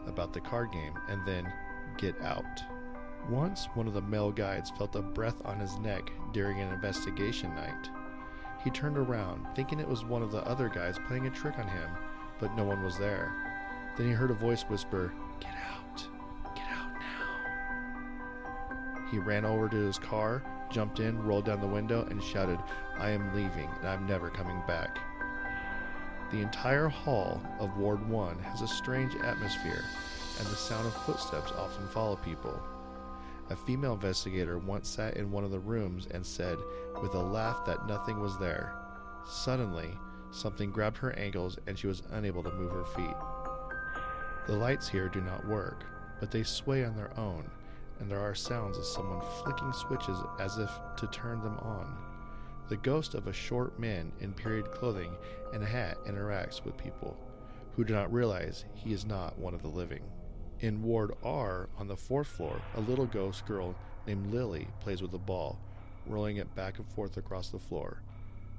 about 0.05 0.33
the 0.33 0.39
card 0.39 0.71
game, 0.71 0.93
and 1.09 1.25
then 1.25 1.51
get 1.97 2.15
out. 2.21 2.63
Once, 3.29 3.65
one 3.73 3.87
of 3.87 3.93
the 3.93 4.01
male 4.01 4.31
guides 4.31 4.71
felt 4.77 4.95
a 4.95 5.01
breath 5.01 5.41
on 5.45 5.59
his 5.59 5.77
neck 5.79 6.09
during 6.31 6.61
an 6.61 6.71
investigation 6.71 7.53
night. 7.55 7.89
He 8.63 8.69
turned 8.69 8.97
around, 8.97 9.45
thinking 9.55 9.79
it 9.79 9.87
was 9.87 10.05
one 10.05 10.23
of 10.23 10.31
the 10.31 10.45
other 10.47 10.69
guys 10.69 10.97
playing 11.07 11.27
a 11.27 11.31
trick 11.31 11.57
on 11.57 11.67
him, 11.67 11.89
but 12.39 12.55
no 12.55 12.63
one 12.63 12.83
was 12.83 12.97
there. 12.97 13.33
Then 13.97 14.07
he 14.07 14.13
heard 14.13 14.31
a 14.31 14.35
voice 14.35 14.63
whisper, 14.63 15.13
Get 15.39 15.53
out! 15.73 16.07
Get 16.55 16.65
out 16.71 16.93
now! 16.99 19.09
He 19.11 19.19
ran 19.19 19.45
over 19.45 19.67
to 19.67 19.75
his 19.75 19.99
car 19.99 20.43
jumped 20.69 20.99
in, 20.99 21.21
rolled 21.23 21.45
down 21.45 21.61
the 21.61 21.67
window, 21.67 22.05
and 22.09 22.21
shouted, 22.21 22.59
I 22.97 23.11
am 23.11 23.35
leaving 23.35 23.69
and 23.79 23.87
I'm 23.87 24.05
never 24.05 24.29
coming 24.29 24.61
back. 24.67 24.97
The 26.29 26.41
entire 26.41 26.89
hall 26.89 27.41
of 27.59 27.77
Ward 27.77 28.05
1 28.09 28.39
has 28.39 28.61
a 28.61 28.67
strange 28.67 29.15
atmosphere, 29.15 29.85
and 30.39 30.47
the 30.47 30.55
sound 30.55 30.85
of 30.85 30.93
footsteps 31.05 31.53
often 31.53 31.87
follow 31.87 32.17
people. 32.17 32.61
A 33.49 33.55
female 33.55 33.93
investigator 33.93 34.57
once 34.57 34.89
sat 34.89 35.15
in 35.15 35.31
one 35.31 35.45
of 35.45 35.51
the 35.51 35.59
rooms 35.59 36.07
and 36.11 36.25
said, 36.25 36.57
with 37.01 37.13
a 37.13 37.19
laugh, 37.19 37.65
that 37.65 37.87
nothing 37.87 38.19
was 38.19 38.37
there. 38.39 38.73
Suddenly, 39.25 39.97
something 40.31 40.69
grabbed 40.69 40.97
her 40.97 41.13
ankles 41.13 41.57
and 41.65 41.79
she 41.79 41.87
was 41.87 42.03
unable 42.11 42.43
to 42.43 42.51
move 42.51 42.71
her 42.71 42.83
feet. 42.83 43.15
The 44.47 44.57
lights 44.57 44.89
here 44.89 45.07
do 45.07 45.21
not 45.21 45.47
work, 45.47 45.85
but 46.19 46.29
they 46.29 46.43
sway 46.43 46.83
on 46.83 46.97
their 46.97 47.17
own, 47.17 47.49
and 47.99 48.11
there 48.11 48.19
are 48.19 48.35
sounds 48.35 48.77
of 48.77 48.85
someone 48.85 49.25
flicking 49.43 49.71
switches 49.71 50.17
as 50.39 50.57
if 50.57 50.71
to 50.97 51.07
turn 51.07 51.41
them 51.41 51.57
on. 51.59 52.06
The 52.69 52.77
ghost 52.77 53.13
of 53.13 53.27
a 53.27 53.33
short 53.33 53.79
man 53.79 54.11
in 54.19 54.33
period 54.33 54.71
clothing 54.71 55.15
and 55.53 55.63
a 55.63 55.65
hat 55.65 56.03
interacts 56.05 56.65
with 56.65 56.75
people 56.77 57.15
who 57.77 57.85
do 57.85 57.93
not 57.93 58.11
realize 58.11 58.65
he 58.73 58.91
is 58.91 59.05
not 59.05 59.39
one 59.39 59.53
of 59.53 59.61
the 59.61 59.69
living. 59.69 60.03
In 60.59 60.83
Ward 60.83 61.13
R, 61.23 61.69
on 61.77 61.87
the 61.87 61.95
fourth 61.95 62.27
floor, 62.27 62.59
a 62.75 62.81
little 62.81 63.05
ghost 63.05 63.45
girl 63.45 63.73
named 64.05 64.33
Lily 64.33 64.67
plays 64.81 65.01
with 65.01 65.13
a 65.13 65.17
ball, 65.17 65.59
rolling 66.05 66.37
it 66.37 66.55
back 66.55 66.77
and 66.77 66.87
forth 66.89 67.15
across 67.15 67.49
the 67.49 67.59
floor. 67.59 68.01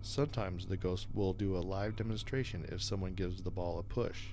Sometimes 0.00 0.64
the 0.64 0.76
ghost 0.78 1.08
will 1.12 1.34
do 1.34 1.56
a 1.56 1.58
live 1.58 1.96
demonstration 1.96 2.64
if 2.72 2.80
someone 2.80 3.12
gives 3.12 3.42
the 3.42 3.50
ball 3.50 3.78
a 3.78 3.82
push. 3.82 4.28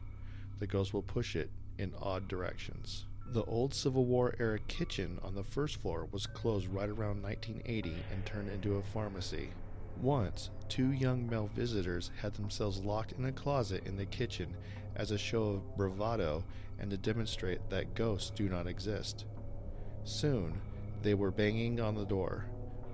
The 0.59 0.67
ghost 0.67 0.93
will 0.93 1.01
push 1.01 1.35
it 1.35 1.49
in 1.77 1.93
odd 2.01 2.29
directions. 2.29 3.07
The 3.27 3.43
old 3.43 3.73
Civil 3.73 4.05
War 4.05 4.35
era 4.39 4.59
kitchen 4.59 5.19
on 5.21 5.35
the 5.35 5.43
first 5.43 5.81
floor 5.81 6.07
was 6.11 6.27
closed 6.27 6.67
right 6.67 6.87
around 6.87 7.23
1980 7.23 7.95
and 8.13 8.25
turned 8.25 8.49
into 8.49 8.77
a 8.77 8.81
pharmacy. 8.81 9.49
Once, 10.01 10.49
two 10.67 10.91
young 10.91 11.27
male 11.29 11.49
visitors 11.55 12.11
had 12.21 12.33
themselves 12.33 12.81
locked 12.81 13.13
in 13.13 13.25
a 13.25 13.31
closet 13.31 13.85
in 13.85 13.95
the 13.95 14.05
kitchen 14.05 14.55
as 14.95 15.11
a 15.11 15.17
show 15.17 15.43
of 15.43 15.77
bravado 15.77 16.43
and 16.79 16.91
to 16.91 16.97
demonstrate 16.97 17.69
that 17.69 17.95
ghosts 17.95 18.29
do 18.29 18.49
not 18.49 18.67
exist. 18.67 19.25
Soon, 20.03 20.61
they 21.01 21.13
were 21.13 21.31
banging 21.31 21.79
on 21.79 21.95
the 21.95 22.05
door, 22.05 22.45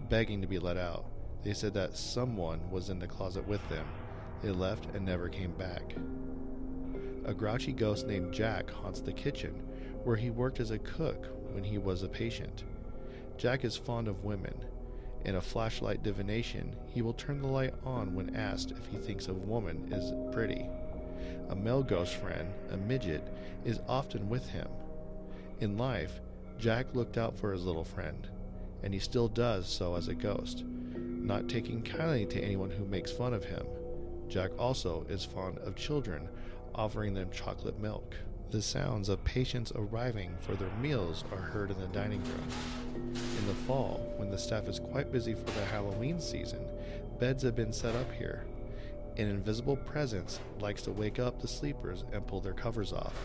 begging 0.10 0.42
to 0.42 0.48
be 0.48 0.60
let 0.60 0.78
out. 0.78 1.06
They 1.44 1.54
said 1.54 1.74
that 1.74 1.98
someone 1.98 2.70
was 2.70 2.90
in 2.90 3.00
the 3.00 3.08
closet 3.08 3.48
with 3.48 3.68
them. 3.70 3.88
They 4.42 4.52
left 4.52 4.88
and 4.94 5.06
never 5.06 5.28
came 5.28 5.52
back. 5.52 5.96
A 7.26 7.34
grouchy 7.34 7.72
ghost 7.72 8.08
named 8.08 8.34
Jack 8.34 8.70
haunts 8.70 9.02
the 9.02 9.14
kitchen, 9.14 9.54
where 10.04 10.16
he 10.16 10.30
worked 10.30 10.60
as 10.60 10.72
a 10.72 10.80
cook 10.80 11.28
when 11.52 11.64
he 11.64 11.78
was 11.78 12.04
a 12.04 12.10
patient. 12.10 12.64
Jack 13.38 13.64
is 13.64 13.76
fond 13.76 14.08
of 14.08 14.24
women. 14.24 14.54
In 15.24 15.36
a 15.36 15.42
flashlight 15.42 16.02
divination, 16.04 16.76
he 16.88 17.02
will 17.02 17.14
turn 17.14 17.42
the 17.42 17.48
light 17.48 17.74
on 17.86 18.16
when 18.16 18.36
asked 18.36 18.72
if 18.72 18.86
he 18.88 18.98
thinks 18.98 19.28
a 19.28 19.34
woman 19.34 19.92
is 19.92 20.14
pretty. 20.34 20.66
A 21.50 21.56
male 21.56 21.84
ghost 21.84 22.16
friend, 22.16 22.52
a 22.72 22.78
midget, 22.78 23.28
is 23.64 23.80
often 23.88 24.30
with 24.30 24.50
him. 24.50 24.68
In 25.60 25.78
life, 25.78 26.20
Jack 26.58 26.88
looked 26.94 27.18
out 27.18 27.38
for 27.38 27.52
his 27.52 27.66
little 27.66 27.84
friend, 27.84 28.28
and 28.84 28.94
he 28.94 29.00
still 29.00 29.28
does 29.28 29.68
so 29.68 29.96
as 29.96 30.08
a 30.08 30.16
ghost, 30.16 30.64
not 30.66 31.48
taking 31.48 31.84
kindly 31.84 32.26
to 32.26 32.42
anyone 32.42 32.72
who 32.72 32.86
makes 32.86 33.12
fun 33.12 33.34
of 33.34 33.44
him. 33.44 33.66
Jack 34.28 34.52
also 34.58 35.06
is 35.10 35.24
fond 35.24 35.60
of 35.60 35.76
children, 35.76 36.30
offering 36.74 37.14
them 37.14 37.30
chocolate 37.32 37.80
milk. 37.80 38.16
The 38.52 38.62
sounds 38.62 39.08
of 39.08 39.24
patients 39.24 39.72
arriving 39.76 40.36
for 40.42 40.56
their 40.56 40.76
meals 40.82 41.24
are 41.32 41.38
heard 41.38 41.72
in 41.72 41.80
the 41.80 41.88
dining 41.88 42.22
room. 42.26 42.50
In 43.16 43.48
the 43.48 43.54
fall, 43.66 44.14
when 44.18 44.30
the 44.30 44.38
staff 44.38 44.68
is 44.68 44.78
quite 44.78 45.10
busy 45.10 45.34
for 45.34 45.46
the 45.52 45.64
Halloween 45.68 46.20
season, 46.20 46.68
beds 47.18 47.44
have 47.44 47.56
been 47.56 47.72
set 47.72 47.96
up 47.96 48.12
here. 48.12 48.44
An 49.16 49.30
invisible 49.30 49.78
presence 49.78 50.42
likes 50.60 50.82
to 50.82 50.92
wake 50.92 51.18
up 51.18 51.40
the 51.40 51.48
sleepers 51.48 52.04
and 52.12 52.28
pull 52.28 52.42
their 52.42 52.52
covers 52.52 52.92
off. 52.92 53.16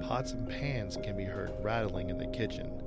Pots 0.00 0.30
and 0.30 0.48
pans 0.48 0.98
can 1.02 1.16
be 1.16 1.24
heard 1.24 1.50
rattling 1.60 2.08
in 2.08 2.18
the 2.18 2.28
kitchen. 2.28 2.80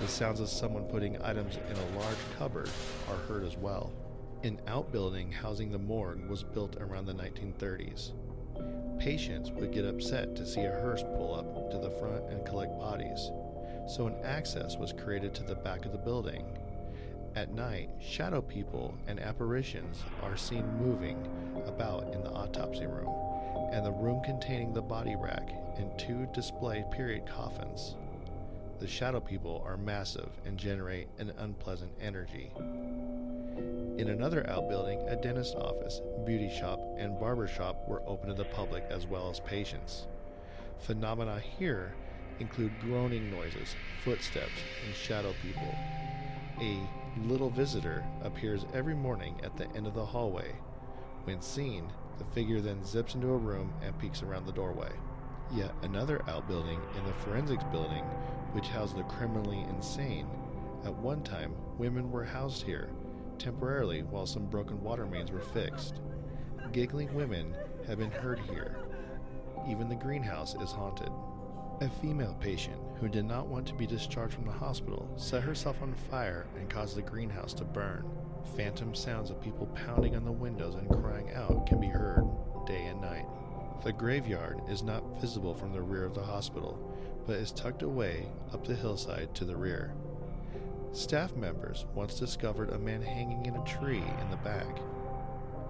The 0.00 0.08
sounds 0.08 0.40
of 0.40 0.48
someone 0.48 0.82
putting 0.86 1.22
items 1.22 1.58
in 1.70 1.76
a 1.76 1.98
large 2.00 2.18
cupboard 2.36 2.70
are 3.08 3.28
heard 3.28 3.44
as 3.44 3.56
well. 3.56 3.92
An 4.42 4.60
outbuilding 4.66 5.30
housing 5.30 5.70
the 5.70 5.78
morgue 5.78 6.28
was 6.28 6.42
built 6.42 6.76
around 6.80 7.06
the 7.06 7.14
1930s. 7.14 8.10
Patients 8.98 9.50
would 9.50 9.72
get 9.72 9.84
upset 9.84 10.34
to 10.36 10.46
see 10.46 10.62
a 10.62 10.70
hearse 10.70 11.02
pull 11.02 11.34
up 11.34 11.70
to 11.70 11.78
the 11.78 11.90
front 11.90 12.24
and 12.30 12.46
collect 12.46 12.78
bodies, 12.78 13.30
so 13.86 14.06
an 14.06 14.16
access 14.24 14.76
was 14.76 14.92
created 14.92 15.34
to 15.34 15.42
the 15.42 15.56
back 15.56 15.84
of 15.84 15.92
the 15.92 15.98
building. 15.98 16.44
At 17.36 17.52
night, 17.52 17.90
shadow 18.00 18.40
people 18.40 18.94
and 19.08 19.18
apparitions 19.18 19.98
are 20.22 20.36
seen 20.36 20.66
moving 20.78 21.18
about 21.66 22.14
in 22.14 22.22
the 22.22 22.30
autopsy 22.30 22.86
room 22.86 23.12
and 23.72 23.84
the 23.84 23.90
room 23.90 24.22
containing 24.22 24.72
the 24.72 24.82
body 24.82 25.16
rack 25.16 25.50
and 25.76 25.98
two 25.98 26.28
display 26.32 26.84
period 26.92 27.26
coffins. 27.26 27.96
The 28.78 28.86
shadow 28.86 29.20
people 29.20 29.62
are 29.66 29.76
massive 29.76 30.30
and 30.44 30.56
generate 30.56 31.08
an 31.18 31.32
unpleasant 31.38 31.92
energy. 32.00 32.52
In 33.56 34.08
another 34.08 34.48
outbuilding, 34.50 35.08
a 35.08 35.14
dentist 35.14 35.54
office, 35.54 36.00
beauty 36.26 36.50
shop, 36.50 36.80
and 36.98 37.18
barber 37.18 37.46
shop 37.46 37.88
were 37.88 38.02
open 38.06 38.28
to 38.28 38.34
the 38.34 38.44
public 38.46 38.84
as 38.90 39.06
well 39.06 39.30
as 39.30 39.38
patients. 39.38 40.08
Phenomena 40.80 41.40
here 41.58 41.94
include 42.40 42.72
groaning 42.80 43.30
noises, 43.30 43.76
footsteps, 44.02 44.50
and 44.84 44.94
shadow 44.94 45.32
people. 45.42 45.74
A 46.60 46.80
little 47.28 47.50
visitor 47.50 48.04
appears 48.22 48.66
every 48.74 48.94
morning 48.94 49.40
at 49.44 49.56
the 49.56 49.68
end 49.76 49.86
of 49.86 49.94
the 49.94 50.04
hallway. 50.04 50.52
When 51.22 51.40
seen, 51.40 51.92
the 52.18 52.24
figure 52.24 52.60
then 52.60 52.84
zips 52.84 53.14
into 53.14 53.28
a 53.28 53.36
room 53.36 53.72
and 53.80 53.96
peeks 53.98 54.22
around 54.24 54.46
the 54.46 54.52
doorway. 54.52 54.90
Yet 55.54 55.72
another 55.82 56.20
outbuilding 56.28 56.80
in 56.98 57.06
the 57.06 57.12
forensics 57.12 57.64
building, 57.70 58.02
which 58.52 58.68
housed 58.68 58.96
the 58.96 59.04
criminally 59.04 59.64
insane. 59.68 60.26
At 60.84 60.94
one 60.94 61.22
time, 61.22 61.54
women 61.78 62.10
were 62.10 62.24
housed 62.24 62.62
here 62.62 62.90
temporarily 63.38 64.02
while 64.02 64.26
some 64.26 64.46
broken 64.46 64.82
water 64.82 65.06
mains 65.06 65.30
were 65.30 65.40
fixed. 65.40 66.00
Giggling 66.72 67.14
women 67.14 67.54
have 67.86 67.98
been 67.98 68.10
heard 68.10 68.38
here. 68.38 68.76
Even 69.68 69.88
the 69.88 69.94
greenhouse 69.94 70.54
is 70.56 70.72
haunted. 70.72 71.10
A 71.80 71.88
female 72.00 72.36
patient 72.40 72.80
who 73.00 73.08
did 73.08 73.24
not 73.24 73.46
want 73.46 73.66
to 73.66 73.74
be 73.74 73.86
discharged 73.86 74.34
from 74.34 74.46
the 74.46 74.52
hospital 74.52 75.12
set 75.16 75.42
herself 75.42 75.82
on 75.82 75.94
fire 76.10 76.46
and 76.56 76.70
caused 76.70 76.96
the 76.96 77.02
greenhouse 77.02 77.52
to 77.54 77.64
burn. 77.64 78.08
Phantom 78.56 78.94
sounds 78.94 79.30
of 79.30 79.40
people 79.40 79.66
pounding 79.68 80.16
on 80.16 80.24
the 80.24 80.32
windows 80.32 80.74
and 80.74 80.88
crying 80.88 81.32
out 81.34 81.66
can 81.66 81.80
be 81.80 81.88
heard 81.88 82.24
day 82.66 82.86
and 82.86 83.00
night. 83.00 83.26
The 83.84 83.92
graveyard 83.92 84.60
is 84.68 84.82
not 84.82 85.20
visible 85.20 85.54
from 85.54 85.72
the 85.72 85.82
rear 85.82 86.04
of 86.04 86.14
the 86.14 86.22
hospital, 86.22 86.78
but 87.26 87.36
is 87.36 87.52
tucked 87.52 87.82
away 87.82 88.28
up 88.52 88.66
the 88.66 88.74
hillside 88.74 89.34
to 89.34 89.44
the 89.44 89.56
rear. 89.56 89.94
Staff 90.94 91.34
members 91.34 91.86
once 91.92 92.20
discovered 92.20 92.70
a 92.70 92.78
man 92.78 93.02
hanging 93.02 93.46
in 93.46 93.56
a 93.56 93.64
tree 93.64 94.04
in 94.20 94.30
the 94.30 94.36
back. 94.36 94.78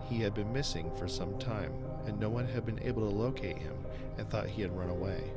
He 0.07 0.21
had 0.21 0.35
been 0.35 0.53
missing 0.53 0.91
for 0.99 1.09
some 1.09 1.39
time, 1.39 1.73
and 2.07 2.21
no 2.21 2.29
one 2.29 2.47
had 2.47 2.67
been 2.67 2.79
able 2.83 3.09
to 3.09 3.17
locate 3.17 3.57
him 3.57 3.75
and 4.19 4.29
thought 4.29 4.49
he 4.49 4.61
had 4.61 4.77
run 4.77 4.91
away. 4.91 5.33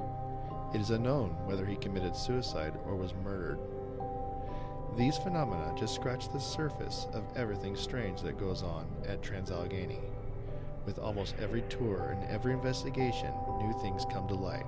It 0.75 0.81
is 0.81 0.89
unknown 0.89 1.29
whether 1.45 1.65
he 1.65 1.77
committed 1.77 2.17
suicide 2.17 2.73
or 2.85 2.97
was 2.97 3.13
murdered. 3.23 3.59
These 4.97 5.17
phenomena 5.19 5.73
just 5.77 5.95
scratch 5.95 6.33
the 6.33 6.39
surface 6.39 7.07
of 7.13 7.23
everything 7.37 7.77
strange 7.77 8.21
that 8.23 8.37
goes 8.37 8.63
on 8.63 8.87
at 9.07 9.21
Transallegheny. 9.21 10.01
With 10.85 10.99
almost 10.99 11.35
every 11.39 11.61
tour 11.69 12.09
and 12.13 12.29
every 12.29 12.51
investigation, 12.51 13.31
new 13.57 13.73
things 13.81 14.05
come 14.11 14.27
to 14.27 14.35
light. 14.35 14.65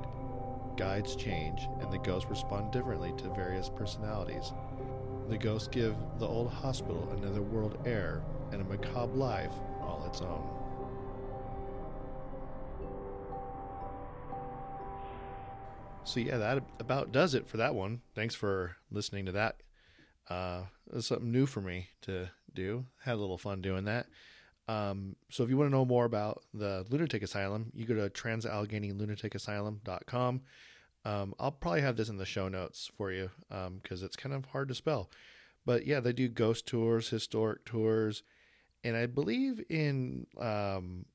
Guides 0.78 1.18
change, 1.18 1.68
and 1.82 1.92
the 1.92 1.98
ghosts 1.98 2.30
respond 2.30 2.72
differently 2.72 3.12
to 3.18 3.34
various 3.34 3.68
personalities. 3.68 4.54
The 5.30 5.38
ghosts 5.38 5.68
give 5.68 5.96
the 6.18 6.28
old 6.28 6.52
hospital 6.52 7.08
another 7.16 7.42
world 7.42 7.78
air 7.86 8.24
and 8.52 8.62
a 8.62 8.66
macabre 8.66 9.16
life 9.16 9.54
all 9.80 10.04
its 10.08 10.22
own. 10.22 10.44
So 16.04 16.20
yeah, 16.20 16.38
that 16.38 16.64
about 16.80 17.12
does 17.12 17.36
it 17.36 17.48
for 17.48 17.58
that 17.58 17.76
one. 17.76 18.02
Thanks 18.16 18.34
for 18.34 18.78
listening 18.90 19.28
to 19.28 19.32
that. 19.34 19.62
Uh, 20.28 20.64
something 21.00 21.32
new 21.32 21.46
for 21.46 21.62
me 21.62 21.90
to 22.02 22.32
do. 22.52 22.88
Had 23.04 23.14
a 23.14 23.18
little 23.18 23.38
fun 23.38 23.62
doing 23.62 23.86
that. 23.86 24.08
Um, 24.68 25.16
so 25.30 25.44
if 25.44 25.52
you 25.52 25.58
want 25.58 25.70
to 25.70 25.76
know 25.76 25.86
more 25.86 26.06
about 26.06 26.42
the 26.54 26.88
lunatic 26.90 27.22
asylum, 27.22 27.72
you 27.76 27.86
go 27.86 27.94
to 27.94 28.10
transalleghenylunaticasylum.com. 28.10 30.42
Um, 31.06 31.34
I'll 31.40 31.52
probably 31.52 31.82
have 31.82 31.96
this 31.96 32.10
in 32.10 32.18
the 32.18 32.26
show 32.26 32.50
notes 32.50 32.92
for 32.98 33.12
you 33.12 33.32
because 33.50 34.02
um, 34.02 34.06
it's 34.06 34.16
kind 34.16 34.36
of 34.36 34.46
hard 34.46 34.68
to 34.68 34.76
spell. 34.76 35.10
But 35.66 35.86
yeah, 35.86 36.00
they 36.00 36.14
do 36.14 36.28
ghost 36.28 36.66
tours, 36.66 37.10
historic 37.10 37.66
tours, 37.66 38.24
and 38.84 38.96
I 38.96 39.06
believe 39.06 39.64
in, 39.70 40.28
um, 40.40 41.06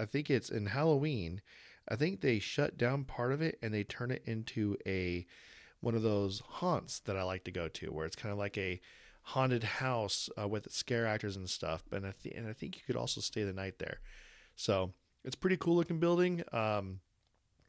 I 0.00 0.06
think 0.06 0.30
it's 0.30 0.50
in 0.50 0.66
Halloween. 0.66 1.40
I 1.88 1.96
think 1.96 2.20
they 2.20 2.38
shut 2.38 2.76
down 2.76 3.04
part 3.04 3.32
of 3.32 3.42
it 3.42 3.58
and 3.62 3.72
they 3.72 3.84
turn 3.84 4.10
it 4.10 4.22
into 4.24 4.76
a 4.86 5.26
one 5.80 5.94
of 5.94 6.02
those 6.02 6.40
haunts 6.40 7.00
that 7.00 7.16
I 7.16 7.22
like 7.22 7.44
to 7.44 7.50
go 7.50 7.68
to, 7.68 7.92
where 7.92 8.06
it's 8.06 8.16
kind 8.16 8.32
of 8.32 8.38
like 8.38 8.58
a 8.58 8.80
haunted 9.22 9.62
house 9.62 10.28
uh, 10.40 10.48
with 10.48 10.72
scare 10.72 11.06
actors 11.06 11.36
and 11.36 11.48
stuff. 11.48 11.84
And 11.92 12.06
I 12.06 12.12
th- 12.20 12.34
and 12.34 12.48
I 12.48 12.52
think 12.52 12.76
you 12.76 12.82
could 12.86 12.96
also 12.96 13.20
stay 13.20 13.44
the 13.44 13.52
night 13.52 13.78
there. 13.78 14.00
So 14.56 14.94
it's 15.24 15.36
pretty 15.36 15.58
cool 15.58 15.76
looking 15.76 16.00
building. 16.00 16.42
Um, 16.52 17.00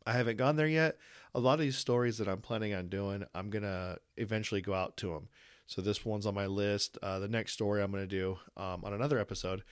I 0.08 0.13
haven't 0.13 0.38
gone 0.38 0.56
there 0.56 0.67
yet. 0.67 0.98
A 1.36 1.39
lot 1.39 1.56
of 1.56 1.60
these 1.60 1.78
stories 1.78 2.17
that 2.17 2.30
I'm 2.30 2.39
planning 2.39 2.74
on 2.74 2.88
doing, 2.88 3.26
I'm 3.36 3.50
gonna 3.50 3.98
eventually 4.15 4.62
go 4.62 4.74
out 4.74 4.96
to 4.98 5.10
them. 5.10 5.28
So 5.67 5.82
this 5.82 6.06
one's 6.06 6.26
on 6.26 6.34
my 6.34 6.46
list. 6.46 6.98
Uh, 7.04 7.20
the 7.20 7.28
next 7.28 7.52
story 7.52 7.84
I'm 7.84 7.91
gonna 7.91 8.08
do 8.08 8.38
um, 8.56 8.86
on 8.86 8.93
another 8.93 9.20
episode 9.20 9.63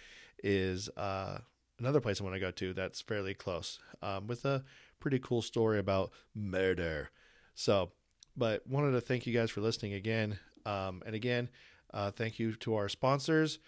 is 0.44 0.90
uh, 0.98 1.38
another 1.80 2.02
place 2.02 2.20
I 2.20 2.26
want 2.26 2.36
to 2.36 2.42
go 2.42 2.52
to 2.52 2.74
that's 2.74 3.00
fairly 3.00 3.34
close 3.34 3.80
um, 4.02 4.28
with 4.28 4.44
a 4.44 4.66
pretty 5.00 5.20
cool 5.20 5.42
story 5.42 5.80
about 5.80 6.12
murder. 6.36 7.12
So, 7.54 7.94
but 8.36 8.68
wanted 8.68 8.92
to 8.92 9.02
thank 9.02 9.26
you 9.26 9.34
guys 9.34 9.52
for 9.52 9.62
listening 9.62 9.94
again. 9.94 10.38
Um, 10.66 11.02
and 11.06 11.16
again, 11.16 11.48
uh, 11.94 12.12
thank 12.12 12.40
you 12.40 12.56
to 12.56 12.76
our 12.76 12.90
sponsors. 12.90 13.60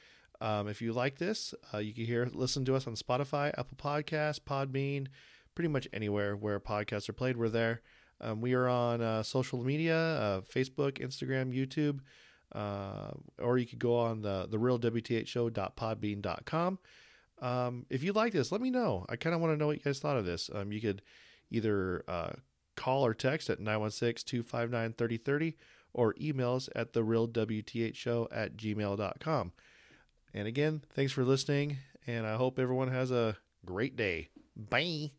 Um, 0.42 0.68
if 0.68 0.82
you 0.82 0.92
like 0.92 1.18
this, 1.18 1.54
uh, 1.74 1.78
you 1.78 1.94
can 1.94 2.06
hear, 2.06 2.30
listen 2.32 2.66
to 2.66 2.76
us 2.76 2.88
on 2.88 2.96
Spotify, 2.96 3.58
Apple 3.58 3.78
Podcasts, 3.78 4.40
Podbean, 4.40 5.08
pretty 5.58 5.70
much 5.70 5.88
anywhere 5.92 6.36
where 6.36 6.60
podcasts 6.60 7.10
are 7.10 7.14
played. 7.14 7.36
We're 7.36 7.50
there. 7.50 7.82
Um, 8.22 8.42
we 8.42 8.54
are 8.54 8.68
on 8.68 9.02
uh, 9.02 9.24
social 9.24 9.64
media, 9.64 9.98
uh, 9.98 10.42
Facebook, 10.42 11.00
Instagram, 11.00 11.52
YouTube, 11.52 12.02
uh, 12.54 13.10
or 13.42 13.58
you 13.58 13.66
could 13.66 13.80
go 13.80 13.98
on 13.98 14.22
the 14.22 14.48
the 14.48 14.60
real 14.60 14.78
WTH 14.78 15.26
show.podbean.com. 15.28 16.78
Um, 17.42 17.86
if 17.90 18.04
you 18.04 18.14
like 18.14 18.34
this, 18.34 18.52
let 18.52 18.62
me 18.62 18.70
know. 18.70 19.08
I 19.10 19.16
kind 19.16 19.34
of 19.34 19.42
want 19.42 19.54
to 19.54 19.58
know 19.58 19.66
what 19.66 19.78
you 19.78 19.84
guys 19.84 19.98
thought 19.98 20.16
of 20.16 20.26
this. 20.26 20.52
Um, 20.54 20.72
you 20.72 20.80
could 20.80 21.02
either 21.50 22.04
uh, 22.08 22.34
call 22.76 23.04
or 23.04 23.16
text 23.16 23.50
at 23.50 23.60
916 23.60 24.28
259 24.28 24.94
3030 24.94 25.58
or 25.92 26.14
email 26.22 26.54
us 26.54 26.70
at 26.76 26.94
the 26.94 27.04
real 27.04 27.28
WTH 27.28 27.96
show 27.96 28.28
at 28.32 28.58
gmail.com. 28.58 29.54
And 30.36 30.48
again, 30.48 30.84
thanks 30.94 31.14
for 31.14 31.24
listening, 31.26 31.78
and 32.06 32.28
I 32.28 32.36
hope 32.36 32.60
everyone 32.60 32.90
has 32.90 33.10
a 33.10 33.38
great 33.66 33.96
day. 33.96 34.30
Bye. 34.56 35.17